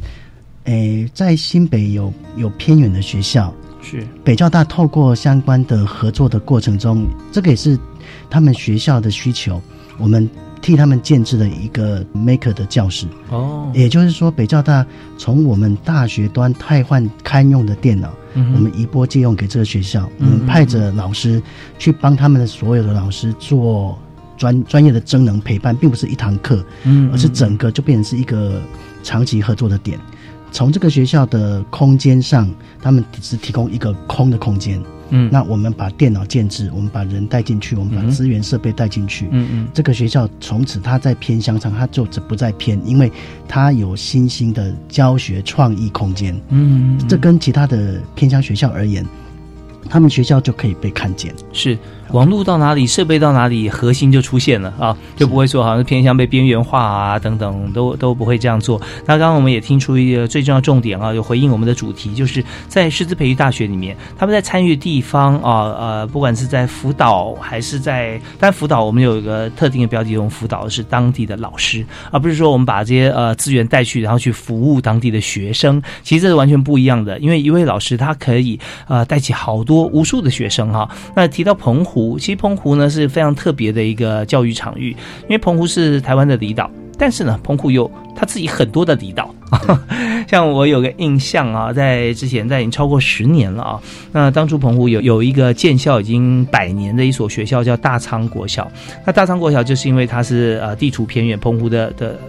[0.64, 7.78] 诶，在新北有有偏远的学校，是北交大透过相关的合作的过程中，这个也是
[8.30, 9.62] 他们学校的需求，
[9.98, 10.30] 我们
[10.62, 13.08] 替他们建制了一个 Maker 的教室。
[13.30, 14.86] 哦，也就是说，北交大
[15.18, 21.42] 从我们大学端汰换堪用的电脑，嗯我们移拨借用给这个学校，我嗯们派着老师
[21.80, 23.98] 去帮他们的所有的老师做
[24.38, 28.62] 专专业的增能陪伴，并不是一堂课，嗯而是整个就变成是一个
[29.02, 30.00] 长期合作的点。
[30.52, 32.50] 从这个学校的空间上，
[32.82, 34.82] 他们只提供一个空的空间。
[35.14, 39.28] 嗯那我们把电脑建置，我们把人带进去，我们把嗯资源设备带进去。
[39.32, 43.12] 嗯嗯这个学校从此它在偏乡上，它就不再偏，因为
[43.46, 46.40] 它有新兴的教学创意空间。
[46.48, 49.06] 嗯，这跟其他的偏乡学校而言，
[49.90, 51.36] 他们学校就可以被看见。
[51.52, 51.78] 是
[52.12, 58.80] 网络到哪里，设备到哪里，核心就出现了啊，就不会说好像是偏向被边缘化啊等等，都都不会这样做。
[59.06, 75.82] 那刚刚我们也听出一个最重要重点啊，有回应我们的主题，就是在师资培育大学里面，他们在参与地方啊呃，不管是在辅导还是在，但辅导我们有一个特定的标题，我们辅导的是当地的老师，而不是说我们把这些呃资源带去，然后去服务当地的学生。
[76.04, 78.60] 其实这是完全不一样的，因为一位老师他可以
[78.90, 80.90] 呃带起好多无数的学生哈。
[81.16, 82.01] 那提到澎湖。
[82.20, 84.92] 其实澎湖呢是非常特别的一个教育场域，
[85.24, 89.34] 因为澎湖是台湾的离岛，但是呢，澎湖有它自己很多的离岛。
[90.30, 93.80] 像我有个印象啊，在之前，在已经超过十年了啊。
[94.12, 98.72] 那当初澎湖有有一个建校已经百年的一所学校，叫大仓国小。
[99.06, 102.20] 那大仓国小就是因为它是呃地处偏远，澎湖的的。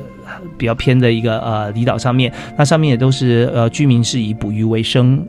[0.57, 5.23] 比较偏的一个呃离岛上面，那上面也都是呃居民是以捕鱼为生。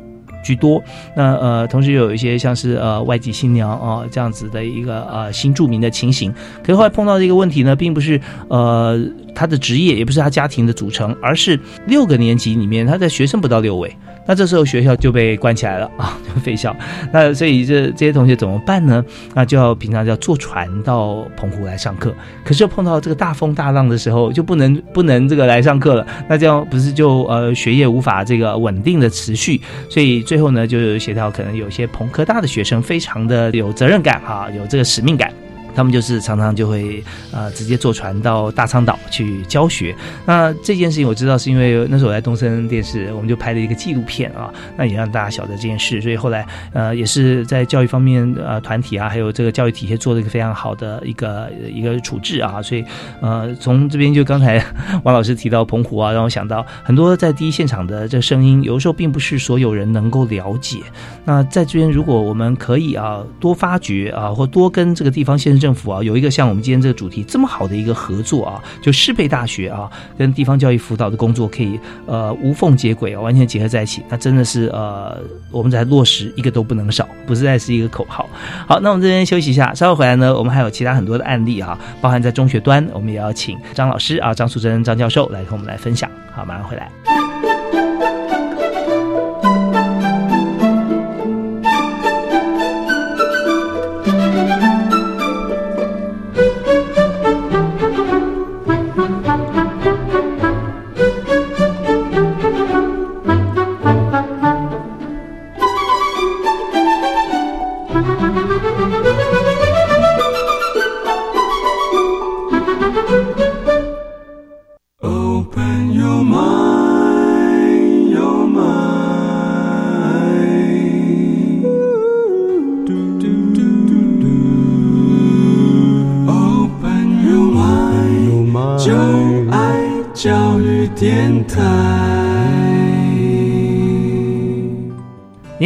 [0.43, 0.83] 居多，
[1.15, 6.31] 那呃，同时有一些像是呃外籍新娘啊、这样子的一个呃新著名的情形。
[6.61, 8.19] 可是后来碰到这个问题呢，并不是
[8.49, 8.99] 呃
[9.33, 13.95] 他的职业，也不是他家庭的组成，而是六个年级里面他的学生不到六位。
[14.25, 16.75] 那这时候学校就被关起来了 啊，就废校。
[17.11, 19.03] 那所以这这些同学怎么办呢？
[19.33, 22.13] 那就要平常就要坐船到澎湖来上课。
[22.43, 26.07] 可是碰到这个大风大浪的时候，就不能不能这个来上课了。
[26.27, 29.59] 那这样不是就呃学业无法这个稳定的持续，
[29.89, 35.31] 所以最后呢就协调可能有些澎科大的学生非常的有责任感哈、有这个使命感。
[35.75, 39.95] 他们就是常常就会呃直接坐船到大昌岛去教学。
[40.25, 46.01] 那这件事情我知道是因为那时候我在东森电视，我们就拍了一个纪录片啊，那也让大家晓得这件事。
[46.01, 52.61] 所以后来呃也是在教育方面呃团体啊，还有这个教育体系做了一个非常好的一个一个处置啊。
[52.61, 52.83] 所以
[53.21, 54.63] 呃从这边就刚才
[55.03, 60.79] 王老师提到澎湖啊，让我想到很多在第一现场的这声音，有的时候并不是所有人能够了解。
[61.25, 75.17] 那在这边如果我们可以啊多发掘啊，或多跟这个地方县市政府啊有一个像我们今天这个主题这么好的一个合作啊，就适配大学啊跟地方教育辅导的工作可以呃无缝接轨啊，完全结合在一起，那真的是呃
[75.51, 78.29] 我们在落实一个都不能少，不是再是一个口号。
[78.67, 86.09] 好，那我们这边休息一下，稍后回来呢，我们还有其他很多的案例啊，包含在中学端，我们也要请张老师啊张素珍张教授来跟我们来分享。
[86.35, 87.22] 好，马上回来。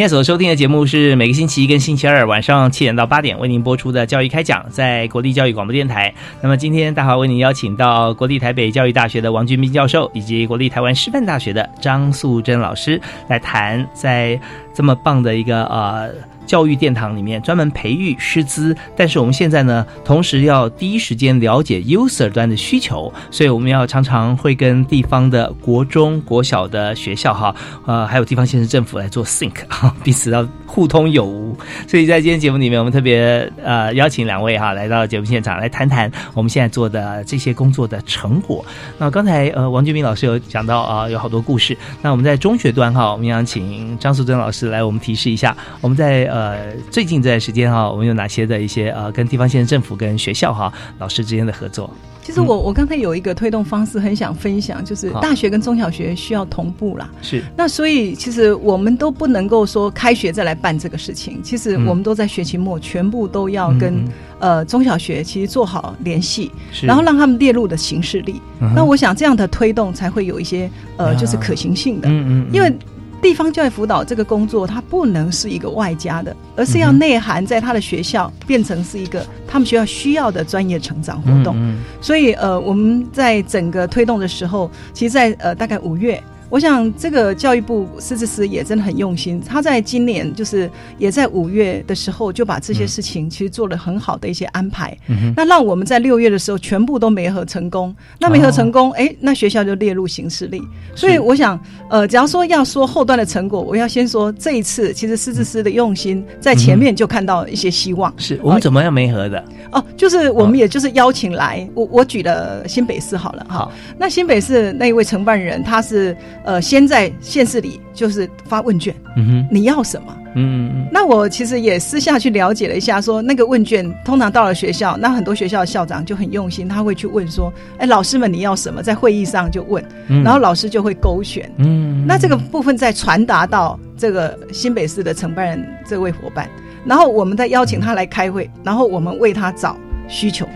[0.08, 6.14] 所收听的节目是每个星期一跟星期二晚上七点到八点为您播出的教育开讲，在国立教育广播电台。
[6.42, 14.40] 那么今天大华为您邀请到国立台北教育大学的王俊斌教授，以及国立台湾师范大学的张素贞老师来谈，在
[14.74, 16.10] 这么棒的一个呃。
[16.48, 27.54] 教育殿堂里面专门培育师资，但是我们现在呢，同时要第一时间了解 user 端的需求，所以我们要常常会跟地方的国中、国小的学校哈，
[27.86, 31.56] 呃，还有地方县市政府来做 sync 哈，彼此要互通有无。
[31.86, 38.66] 所以在今天节目里面，我们特别呃邀请两位哈来到节目现场来谈谈我们现在做的这些工作的成果。
[38.98, 41.78] 那刚才呃王俊明老师有讲到啊、有好多故事。
[42.02, 46.37] 那我们在中学端哈，我们想请张素珍老师来我们提示一下，我们在。
[46.38, 51.90] 呃，最近这段时间哈，我们有哪些的一些呃，跟地方县政府跟学校哈老师之间的合作？
[52.22, 57.10] 其实我我刚才有一个推动方式，很想分享，就是大学跟中小学需要同步啦。
[57.22, 57.42] 是。
[57.56, 61.86] 那所以其实我们都不能够说开学再来办这个事情，其实嗯。
[61.88, 64.04] 我们都在学期末全部都要跟、
[64.40, 66.86] 呃中小学其实做好联系，是。
[66.86, 68.42] 然后让他们列入的形式力。
[68.60, 72.54] 嗯那我想这样的推动才会有一些呃就是可行性的，嗯嗯嗯。
[72.54, 72.78] 因为。
[73.22, 81.56] 地方教育辅导这个工作，它不能是一个外加的，而是要内涵在他的学校，变成是一个他们学校需要的专业成长活动。
[81.58, 86.22] 嗯所以呃，我们在整个推动的时候，其实在，呃大概五月。
[86.50, 89.42] 我想，这个教育部师资司也真的很用心。
[89.46, 94.98] 他在今年就是也在五月的时候，就把这些事情其实做了很好的一些安排。
[95.08, 97.94] 嗯那让我们在六月的时候全部都没合成功。
[98.20, 100.62] 那没合成功，哎、那学校就列入行事历。
[100.96, 108.14] 所以我想，呃，只要说要说后端的成果，我要先说这一次，其实师资司的用心在前面就看到一些希望。
[108.18, 109.44] 是我们怎么样媒合的？
[109.72, 113.70] 哦，就是我们也就是邀请来，我我举了新北市好了哈。
[113.98, 116.16] 那新北市那一位承办人，他是
[116.48, 120.18] 呃先在县市里就是发问卷，嗯哼，你要什么？
[120.34, 128.82] 嗯嗯那我其实也私下去了解了一下，说那个问卷通常到了学校，那很多学校的校长就很用心，他会去问说，哎，老师们你要什么？
[128.82, 131.52] 在会议上就问，嗯然后老师就会勾选。
[131.58, 136.50] 嗯，那这个部分再传达到这个新北市的承办人这位伙伴，
[136.86, 139.76] 然后我们再邀请他来开会，然后我们为他找
[140.08, 140.48] 需求。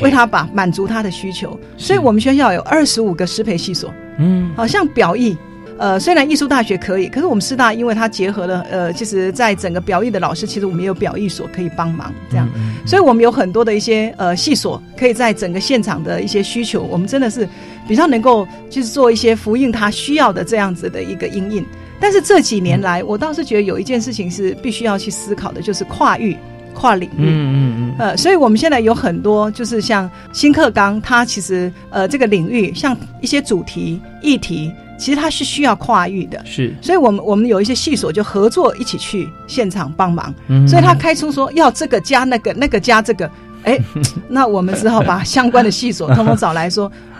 [0.00, 5.36] 为他把满足他的需求，所以我们学校有二十五个师培系所，嗯好像表意。
[5.78, 17.46] 呃，虽然艺术大学可以，可是我们师大因为它结合了呃，其实在整个表艺的老师，其实我们也有表艺所可以帮忙这样，嗯所以我们有很多的一些呃系所，可以在整个现场的一些需求，我们真的是
[17.86, 21.62] 比较能够就是做一些复印他需要的这样子的一个应应。
[22.00, 26.34] 但是这几年来，我倒是觉得有一件事情是必须要去思考的，就是跨域、
[26.76, 27.24] 跨领域。
[27.24, 36.38] 嗯嗯嗯呃，所以我们现在有很多，就是像新课纲，它其实呃这个领域，像一些主题、议题，其实它是需要跨域的。
[36.44, 43.30] 是所以我们我们有一些系所就合作一起去现场帮忙，嗯所以他开出说要这个加那个，那个加这个，
[43.64, 43.78] 哎，
[44.28, 46.92] 那我们只好把相关的系所通通找来说。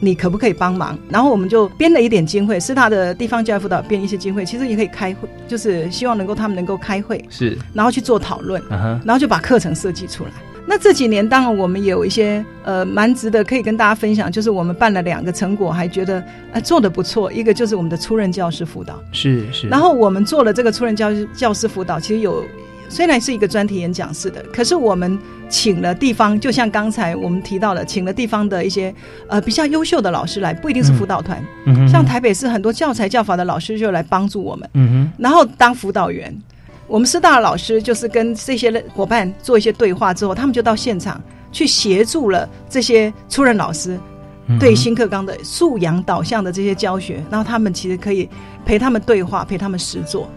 [0.00, 0.98] 你可不可以帮忙？
[1.08, 10.30] 然后我们就编了一点经费，是他的地方教育辅导编一些经费，其实也可以开会，就是希望能够他们能够开会，是然后去做讨论，然后就把课程设计出来。
[10.70, 16.22] 那这几年当然我们也有一些呃蛮值得可以跟大家分享，就是我们办了两个成果，还觉得
[16.52, 17.32] 呃做的不错。
[17.32, 22.44] 一个就是我们的出任教师辅导，是是，然后我们做了这个出任教师教师辅导，其实有
[22.88, 25.18] 虽然是一个专题演讲式的，可是我们
[25.48, 28.94] 请了地方，就像刚才我们提到了，请了地方的一些
[29.28, 31.42] 呃比较优秀的老师来，不一定是辅导团，
[31.88, 36.36] 像台北市很多教材教法的老师就来帮助我们，嗯然后当辅导员。
[36.86, 41.20] 我们师大的老师就是跟这些伙伴做一些对话之后，他们就到现场
[41.52, 44.00] 去协助了这些出任老师
[44.46, 48.26] 嗯对新课纲的素养导向的这些教学，然后他们其实可以
[48.64, 50.30] 陪他们对话，陪他们实做，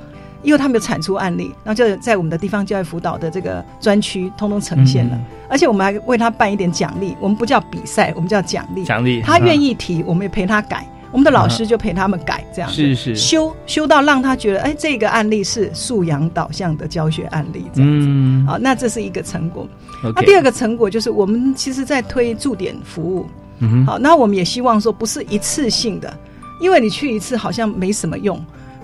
[0.44, 10.88] 因为他们有产出案例，然后就在我们的地方教育辅导的这个专区通通呈现了，嗯而且我们还为他办一点奖励，我们不叫比赛，我们叫奖励，奖励他愿意意提，我们也陪他改。
[11.12, 18.08] 我们的老师就陪他们改，这样子是是修修到让他觉得，哎，这个案例是素养导向的教学案例，这样子。
[18.10, 19.68] 嗯好，那这是一个成果。
[20.16, 23.28] 那第二个成果就是我们其实在推驻点服务。
[23.60, 26.18] 嗯好，那我们也希望说不是一次性的，
[26.62, 28.42] 因为你去一次好像没什么用，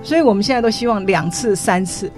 [0.07, 2.09] 所以我们现在都希望两次、三次。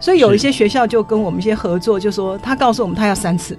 [0.00, 3.52] 所以有一些学校就跟我们一些合作，就说他告诉我们他要三次，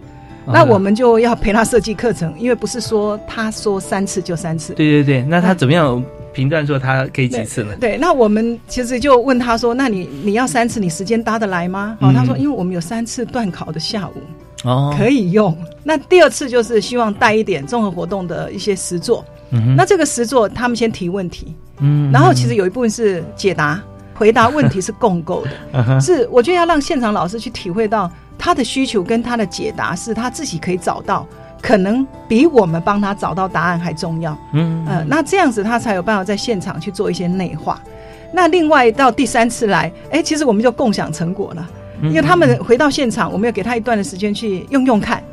[0.48, 4.74] 啊那我们就要陪他设计课程，因为不是说他说三次就三次。
[4.74, 7.76] 对对对，那他怎么样评断说他可以几次呢？
[7.80, 14.14] 对，那我们其实就问他说：“那你你要三次，你时间搭得来吗？”好、嗯他说：“因为我们有三次断考的下午，
[14.68, 15.56] 哦，可以用。
[15.84, 19.24] 那第二次就是希望带一点综合活动的一些实作。
[19.52, 23.82] 嗯哼那这个实作，他们先提问题，嗯然后其实有一部分是解答，
[24.14, 26.00] 回答问题是共构的。
[26.00, 31.26] 是我觉得要让现场老师去体会到他的需求跟他的解答是他自己可以找到，
[31.62, 34.38] 可能比我们帮他找到答案还重要。
[34.54, 37.82] 嗯呃，那这样子他才有办法在现场去做一些内化。
[38.34, 41.70] 那另外到第三次来，哎，其实我们就共享成果了，
[42.02, 45.24] 嗯因为他们回到现场，我们要给他一段的时间去用用看，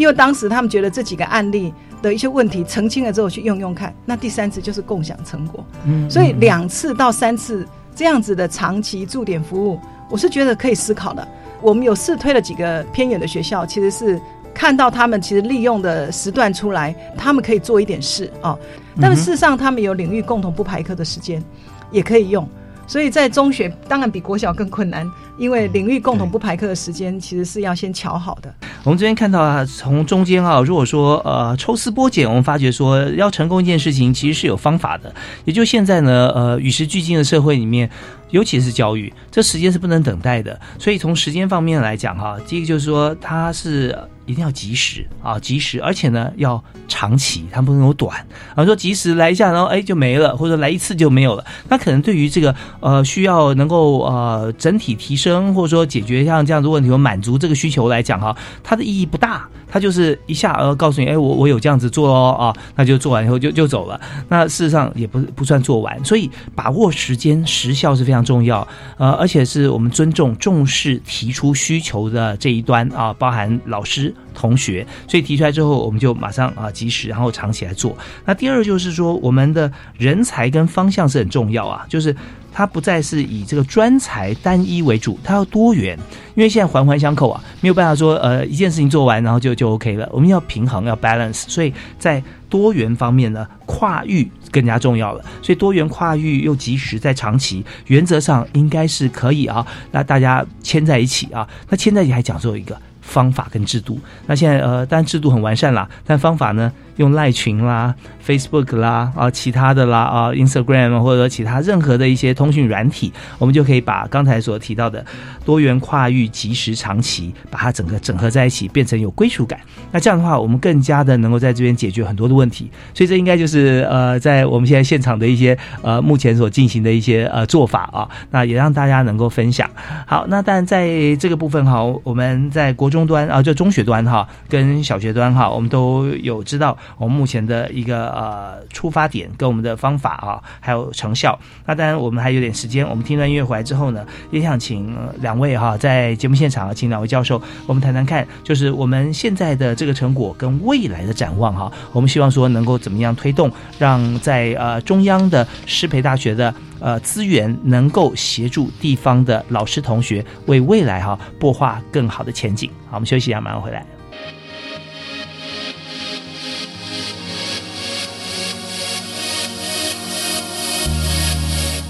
[0.00, 5.62] 因为当时他们觉得这几个案例的一些问题澄清了之后去用用看，那第三次就是共享成果。
[5.84, 9.78] 嗯所以两次到三次这样子的长期驻点服务，
[10.08, 11.28] 我是觉得可以思考的。
[11.60, 14.18] 我们有试推了几个偏远的学校，其实是
[14.54, 18.58] 看到他们其实利用的时段出来，他们可以做一点事哦。
[18.98, 21.44] 但是事实上，他们有领域共同不排课的时间，
[21.90, 22.48] 也可以用。
[22.86, 28.52] 所以在中学当然比国小更困难，因为领域共同不排课的时间其实是要先瞧好的。
[28.84, 35.14] 我们这边看到啊，从中间啊，如果说呃抽丝剥茧，我们发觉说要成功一件事情，其实是有方法的。
[35.44, 37.90] 也就现在呢，呃，与时俱进的社会里面。
[38.30, 40.58] 尤其是教育，这时间是不能等待的。
[40.78, 48.24] 所以从时间方面来讲，哈，第一个就是说，它是一定要及时啊，及时，而且呢要长期，它不能有短。
[48.54, 51.44] 啊，说及时来一下，然后哎就没了，或者来一次就没有了。
[51.68, 59.48] 那可能对于这个呃需要能够呃整体提升，或者说解决像这样的问题，满足这个需求来讲，哈，它的意义不大。
[59.72, 64.00] 它就是一下呃告诉你，哎，我我有这样子做哦啊，那就做完以后就就走了。
[64.28, 68.19] 那事实上也不不算做完，所以把握时间时效是非常。
[68.24, 68.66] 重要，
[68.96, 77.96] 呃，而且是我们尊重、重视提出需求的这一端啊，包含老师、同学，所以提出来之后，我们就马上啊及时，然后藏起来做。
[78.24, 82.14] 那第二就是说，我们的人才跟方向是很重要啊，就是
[82.52, 85.98] 它不再是以这个专才单一为主，它要多元，
[86.34, 94.30] 因为现在环环相扣啊，没有办法说呃一件事情做完然后就就 OK 了，我们要平衡，要 balance，所以在多元方面呢，跨域。
[94.52, 99.64] 更加重要了，所以多元跨域又及时在长期，原则上应该是可以啊。
[99.92, 103.96] 那大家牵在一起啊，那牵在一起还讲究一个方法跟制度。
[104.26, 106.72] 那现在呃，当然制度很完善了，但方法呢？
[106.96, 107.94] 用赖群啦、
[108.26, 115.04] Facebook 啦啊，其他的啦啊，Instagram 或者说其他任何的一些通讯软体，我们就可以把刚才所提到的
[115.44, 119.58] 多元跨域、即时长期，把它整个整合在一起，变成有归属感。
[119.90, 122.70] 那这样的话，我们更加的能够在这边解决很多的问题。
[122.94, 128.08] 所以这应该就是呃，在我们现在现场的一些呃目前所进行的一些呃做法啊。
[128.30, 129.68] 那也让大家能够分享。
[130.06, 136.76] 好，那但在这个部分哈，我们在国中端啊，就中学端哈，跟小学端哈，我们都有知道。
[136.98, 141.38] 我们目前的一个呃出发点跟我们的方法啊，还有成效。
[141.66, 151.70] 那当然我们还有点时间，我们听段音乐回来之后呢，也想请两位哈在节目现场请两位教授，我们谈谈看，就是我们现在的这个成果跟未来的展望哈。
[151.92, 162.70] 我们希望说能够怎么样推动，让在呃中央的师培大学的呃资源能够协助地方的老师同学为未来哈擘画更好的前景。
[162.88, 163.99] 好，我们休息一下，马上回来。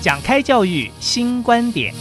[0.01, 1.95] 讲开教育新观点。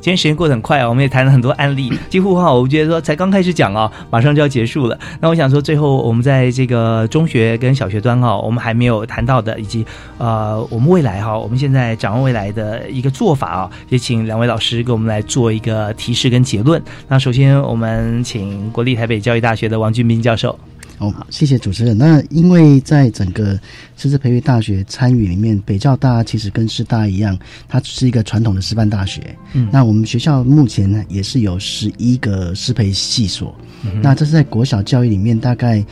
[0.00, 4.98] 今天时间过得很快啊，我们也谈了很多案例， 几乎哈，我觉得说才刚开始讲啊，马上就要结束了。
[5.20, 9.84] 那我想说，最后我们在这个中学跟小学端哈，我们还没有谈到的，以及
[10.16, 16.82] 呃，我们未来哈，我们现在展望未来的一个做法啊，也请两位老师给我们来做一个提示跟结论。
[17.06, 20.58] 那首先，我们请国立台北教育大学的王俊斌教授。
[21.00, 21.96] 哦，好，谢谢主持人。
[21.96, 23.58] 那因为在整个
[23.96, 27.36] 师资培育大学参与里面，北教大其实跟师大一样，
[27.66, 29.34] 它是一个传统的师范大学。
[29.54, 33.56] 嗯，那我们学校目前呢也是有十一个师培系所。
[34.02, 35.82] 那这是在国小教育里面大概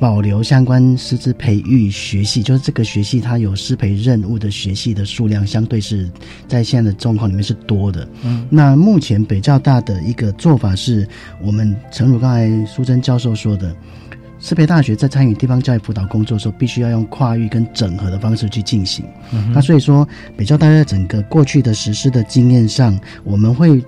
[0.00, 6.10] 保留相关师资培育学系，就是这个学系它有师培任务的学系的数量，相对是
[6.48, 8.08] 在现在的状况里面是多的。
[8.24, 11.06] 嗯，那目前北教大的一个做法是，
[11.40, 13.72] 我们诚如刚才苏珍教授说的。
[14.40, 19.04] 师培大学在参与地方教育辅导工作的时候，必须要用跨域跟整合的方式去进行。
[19.52, 23.82] 那所以说，北教大在整个过去的实施的经验上，我们会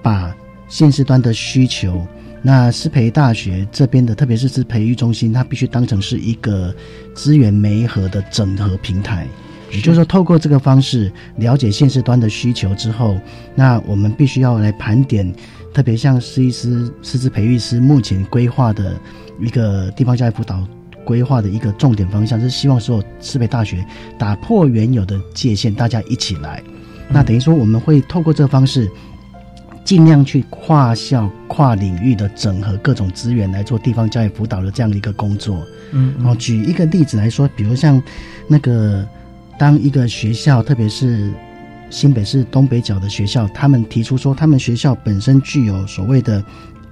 [0.00, 0.34] 把
[0.66, 2.06] 现实端的需求，
[2.40, 6.74] 那师培大学这边的，特别是是培育中心，它必须当成是一个
[7.14, 9.26] 资源媒合的整合平台。
[9.70, 13.18] 也就是说，透过这个方式了解现实端的需求之后，
[13.54, 15.30] 那我们必须要来盘点，
[15.72, 18.94] 特别像师医师、师资培育师目前规划的。
[19.40, 20.64] 一个地方教育辅导
[21.04, 23.84] 规划的一个重点方向是希望所有师培大学
[24.16, 26.62] 打破原有的界限，大家一起来。
[27.08, 28.88] 那等于说我们会透过这个方式，
[29.84, 35.66] 尽量去跨校、跨领域的整合各种资源来做地方教育辅导的这样的一个工作。
[35.90, 38.00] 嗯，然后举一个例子来说，比如像
[38.46, 39.04] 那个
[39.58, 41.32] 当一个学校，特别是
[41.92, 46.42] 新北市东北角的学校，他们提出说，他们学校本身具有所谓的。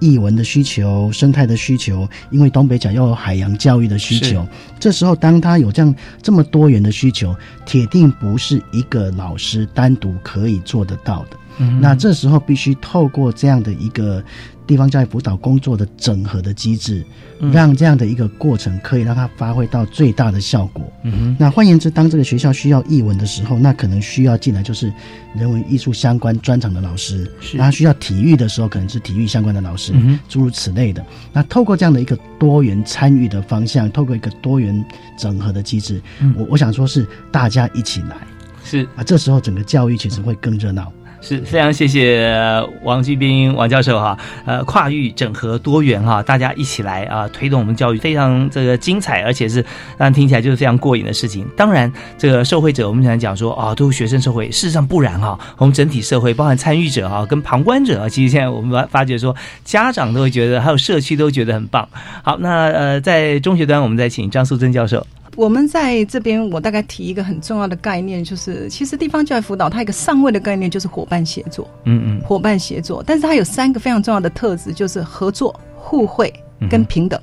[0.03, 4.43] 译文的需求、生态的需求，因为东北角要有海洋教育的需求。
[4.79, 7.35] 这时候，当他有这样这么多元的需求，
[7.67, 11.37] 铁定不是一个老师单独可以做得到的。
[11.59, 14.23] 嗯那这时候必须透过这样的一个
[14.71, 17.05] 地方教育辅导工作的整合的机制，
[17.41, 17.51] 嗯。
[17.51, 20.81] 让这样的一个过程可以让它发挥到最大的效果。
[21.03, 21.35] 嗯哼。
[21.37, 24.93] 那换言之，当这个学校需要译文的时候，那可能需要进来就是
[25.35, 27.57] 人文艺术相关专长的老师；是。
[27.57, 31.05] 然后需要体育的时候，可能是体育相关的老师，嗯诸如此类的。
[31.33, 34.85] 那透过这样的一个多元参与的方向，透过一个多元
[35.17, 36.33] 整合的机制，嗯。
[36.37, 38.15] 我我想说是大家一起来。
[38.63, 38.87] 是。
[38.95, 40.89] 啊，这时候整个教育其实会更热闹。
[41.21, 42.35] 是非常谢谢
[42.81, 49.63] 王继斌王教授哈，呃，跨域整合多元哈，大家一起来啊，推动我们教育非常这个精彩，而且是
[49.97, 51.47] 让听起来就是非常过瘾的事情。
[51.55, 61.87] 当然，这个受惠者我们想讲说啊，都是学生受惠，事实上不然哈，我们整体社会包含参与者哈跟旁观者啊，其实现在我们发发觉说，家长都会觉得，还有社区都觉得很棒。
[62.23, 65.05] 好，那呃，在中学端，我们再请张素珍教授。
[65.35, 77.19] 我们在这边，我大概提一个很重要的概念，就是其实地方教育辅导它一个上位的概念就是伙伴协作，嗯嗯，伙伴协作，但是它有三个非常重要的特质，就是合作、互惠嗯跟平等。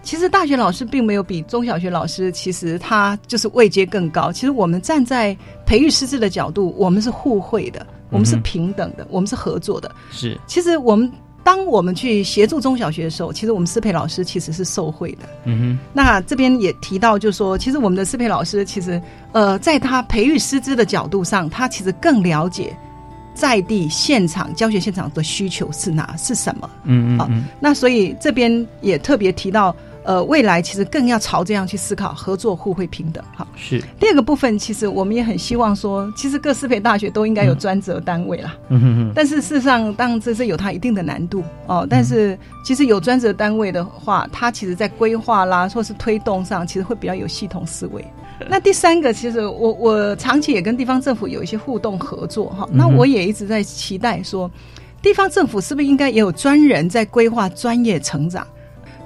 [0.00, 4.32] 其实大学老师并没有比中小学老师，其实他就是位阶更高。
[4.32, 5.36] 其实我们站在
[5.66, 9.90] 培育师资的角度，我们是互惠的，我们是平等的，我们是合作的。
[10.10, 11.12] 是，其实我们
[11.48, 15.26] 当我们去协助中小学的时候，其实我们师培老师其实是受惠的。
[15.46, 19.00] 嗯哼那这边也提到，就是说，其实我们的师培老师，其实
[19.32, 22.76] 呃，在他培育师资的角度上，他其实更了解
[23.34, 26.68] 在地现场教学现场的需求是哪是什么。
[26.68, 29.74] 好嗯嗯嗯，那所以这边也特别提到，
[30.04, 33.22] 呃，未来其实更要朝这样去思考，合作、互惠、平等。
[33.36, 38.56] 好，是，第二个部分，其实我们也很希望说，其实各师培大学都应该有专责单位啦。
[38.68, 41.86] 嗯哼哼，但是事实上，当然这是有它一定的难度哦。
[41.88, 48.04] 但是其实有专责单位的话，它其实在规划啦，或是推动上，其实会比较有系统思维。
[48.48, 52.68] 那第三个，其实我我长期也跟地方政府有一些互动合作哈。
[52.72, 54.50] 那我也一直在期待说，
[55.02, 58.46] 地方政府是不是应该也有专人在规划专业成长？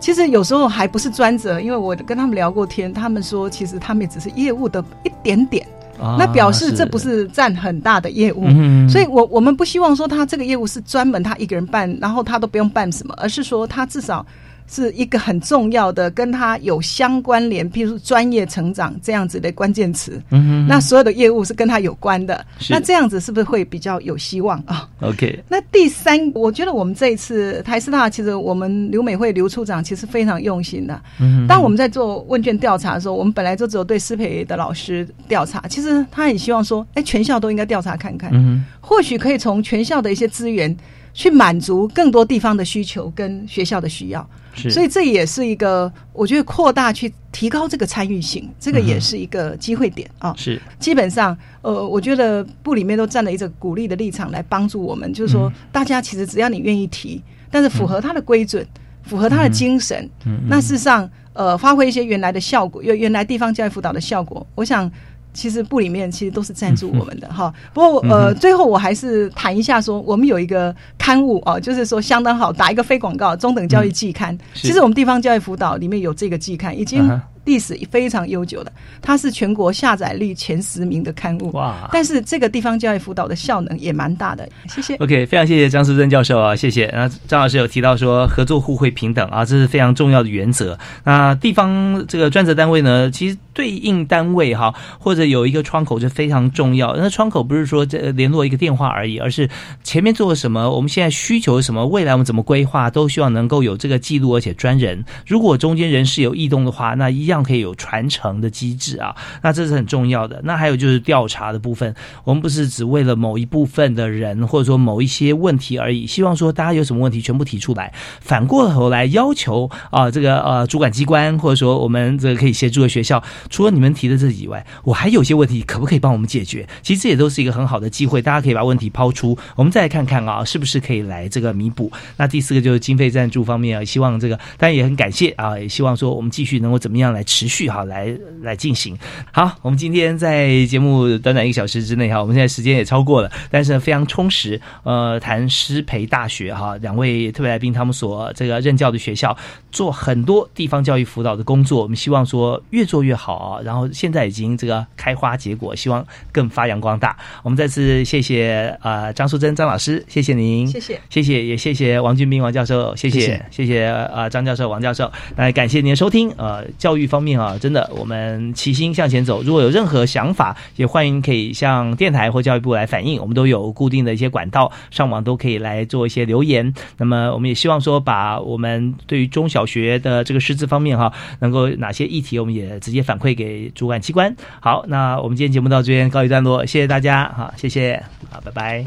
[0.03, 5.65] 其实有时候还不是专责，因为我跟他们聊过天，他们说其实他们也只是业务的一点点。
[6.01, 14.27] 啊那表示这不是占很大的业务，嗯所以我我们不希望说他这个业务是专门他一个人办，然后他都不用办什么，而是说他至少
[14.73, 20.19] 是一个很重要的跟他有相关联，譬如专业成长这样子的关键词。
[20.31, 30.99] 嗯哼那所有的业务是跟他有关的，是那这样子是不是会比较有希望啊？OK，那第三，我觉得我们这一次台师大，其实我们刘美惠刘处长其实非常用心的。
[31.21, 40.75] 嗯当我们在做问卷调查的时候，我们本来就只有对师培的老师调查，其实他很希望说，哎，全校都应该调查看看，嗯或许可以从全校的一些资源
[41.13, 44.27] 去满足更多地方的需求跟学校的需要。
[44.55, 44.71] 是。
[44.71, 50.35] 所以这也是一个我觉得扩大去提高这个参与性，这个也是一个机会点啊。
[50.37, 50.61] 是。
[50.79, 58.67] 基本上，呃，我觉得部里面都站了一个鼓励的立场来帮助我们，就是说，大家其实只要你愿意提，但是符合他的规准，
[59.05, 60.41] 符合他的精神，嗯。
[60.49, 64.91] 那事实上，呃，发挥一些原来的效果，原原来地方教育辅导的效果，我想。
[65.33, 74.37] 其实部里面其实都是赞助我们的哈，不过呃，最后我还是谈一下说，我们有一个刊物哦，就是说相当好，打一个非广告，中等教育季刊。
[74.55, 74.69] 是。
[74.69, 77.09] 其实我们地方教育辅导里面有这个季刊，已经
[77.45, 81.51] 历史非常悠久的，它是全国下载率前十名的刊物。
[81.53, 84.49] 哇但是这个地方教育辅导的效能也蛮大的。
[84.69, 84.95] 谢谢。
[84.97, 86.91] OK，非常谢谢张淑珍教授啊，谢谢。
[86.95, 90.79] 那张老师有提到说合作互惠平等啊，这是非常重要的原则。
[91.05, 96.95] 那地方这个专责单位呢，其实对应单位哈，或者有一个窗口就非常重要。
[96.97, 99.49] 那窗口不是说这联络一个电话而已，而是
[99.83, 105.05] 前面做了什么，我们现在需求什么，未来我们怎么规划，都希望能够有这个记录，而且专人。
[105.27, 109.17] 如果中间人事有异动的话，那一这样可以有传承的机制啊。
[109.43, 110.39] 那这是很重要的。
[110.45, 126.69] 那还有就是调查的部分，我们不是只为了某一部分的人，或者说某一些问题而已，希望说大家有什么问题全部提出来，反过头来要求啊、这个呃主管机关或者说我们这个可以协助的学校，除了你们提的这以外，我还有些问题可不可以帮我们解决？
[126.83, 131.91] 其实这也都是一个很好的机会，大家可以把问题抛出，我们再来看看啊，是不是可以来这个弥补。
[132.19, 138.97] 那第四个就是经费赞助方面啊，希望这个当然也很感谢啊，也希望说我们继续能够怎么样来持续哈来来进行。
[139.31, 144.61] 好，我们今天在节目短短一个小时之内哈，我们现在时间也超过了，但是呢非常充实。
[144.83, 149.37] 呃，谈师培大学哈，两位特别来宾他们所这个任教的学校
[149.71, 153.61] 做很多地方教育辅导的工作，我们希望说越做越好啊。
[153.63, 157.17] 然后现在已经这个开花结果，希望更发扬光大。
[157.43, 167.12] 我们再次谢谢呃张淑珍张老师，谢谢您，谢谢谢谢，也谢谢王俊斌王教授，谢谢谢谢呃张教授王教授，那感谢您的收听，呃教育分。
[167.13, 169.43] 方面啊，真的我们齐心向前走。
[169.43, 176.73] 如果有任何想法，也欢迎可以向电台或教育部来反映，我们都有固定的一些管道，上网都可以来做一些留言。
[176.97, 184.35] 那么我们也希望说，把我们对于中小学的这个师资方面哈，能够哪些议题，我们也直接反馈给主管机关。
[184.61, 188.83] 好，那我们今天节目到这边告一段落，谢谢大家，好，谢谢，好，拜拜。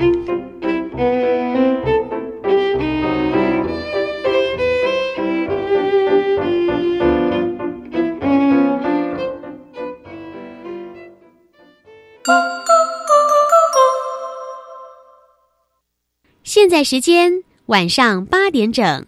[16.43, 19.05] 现在时间晚上八点整。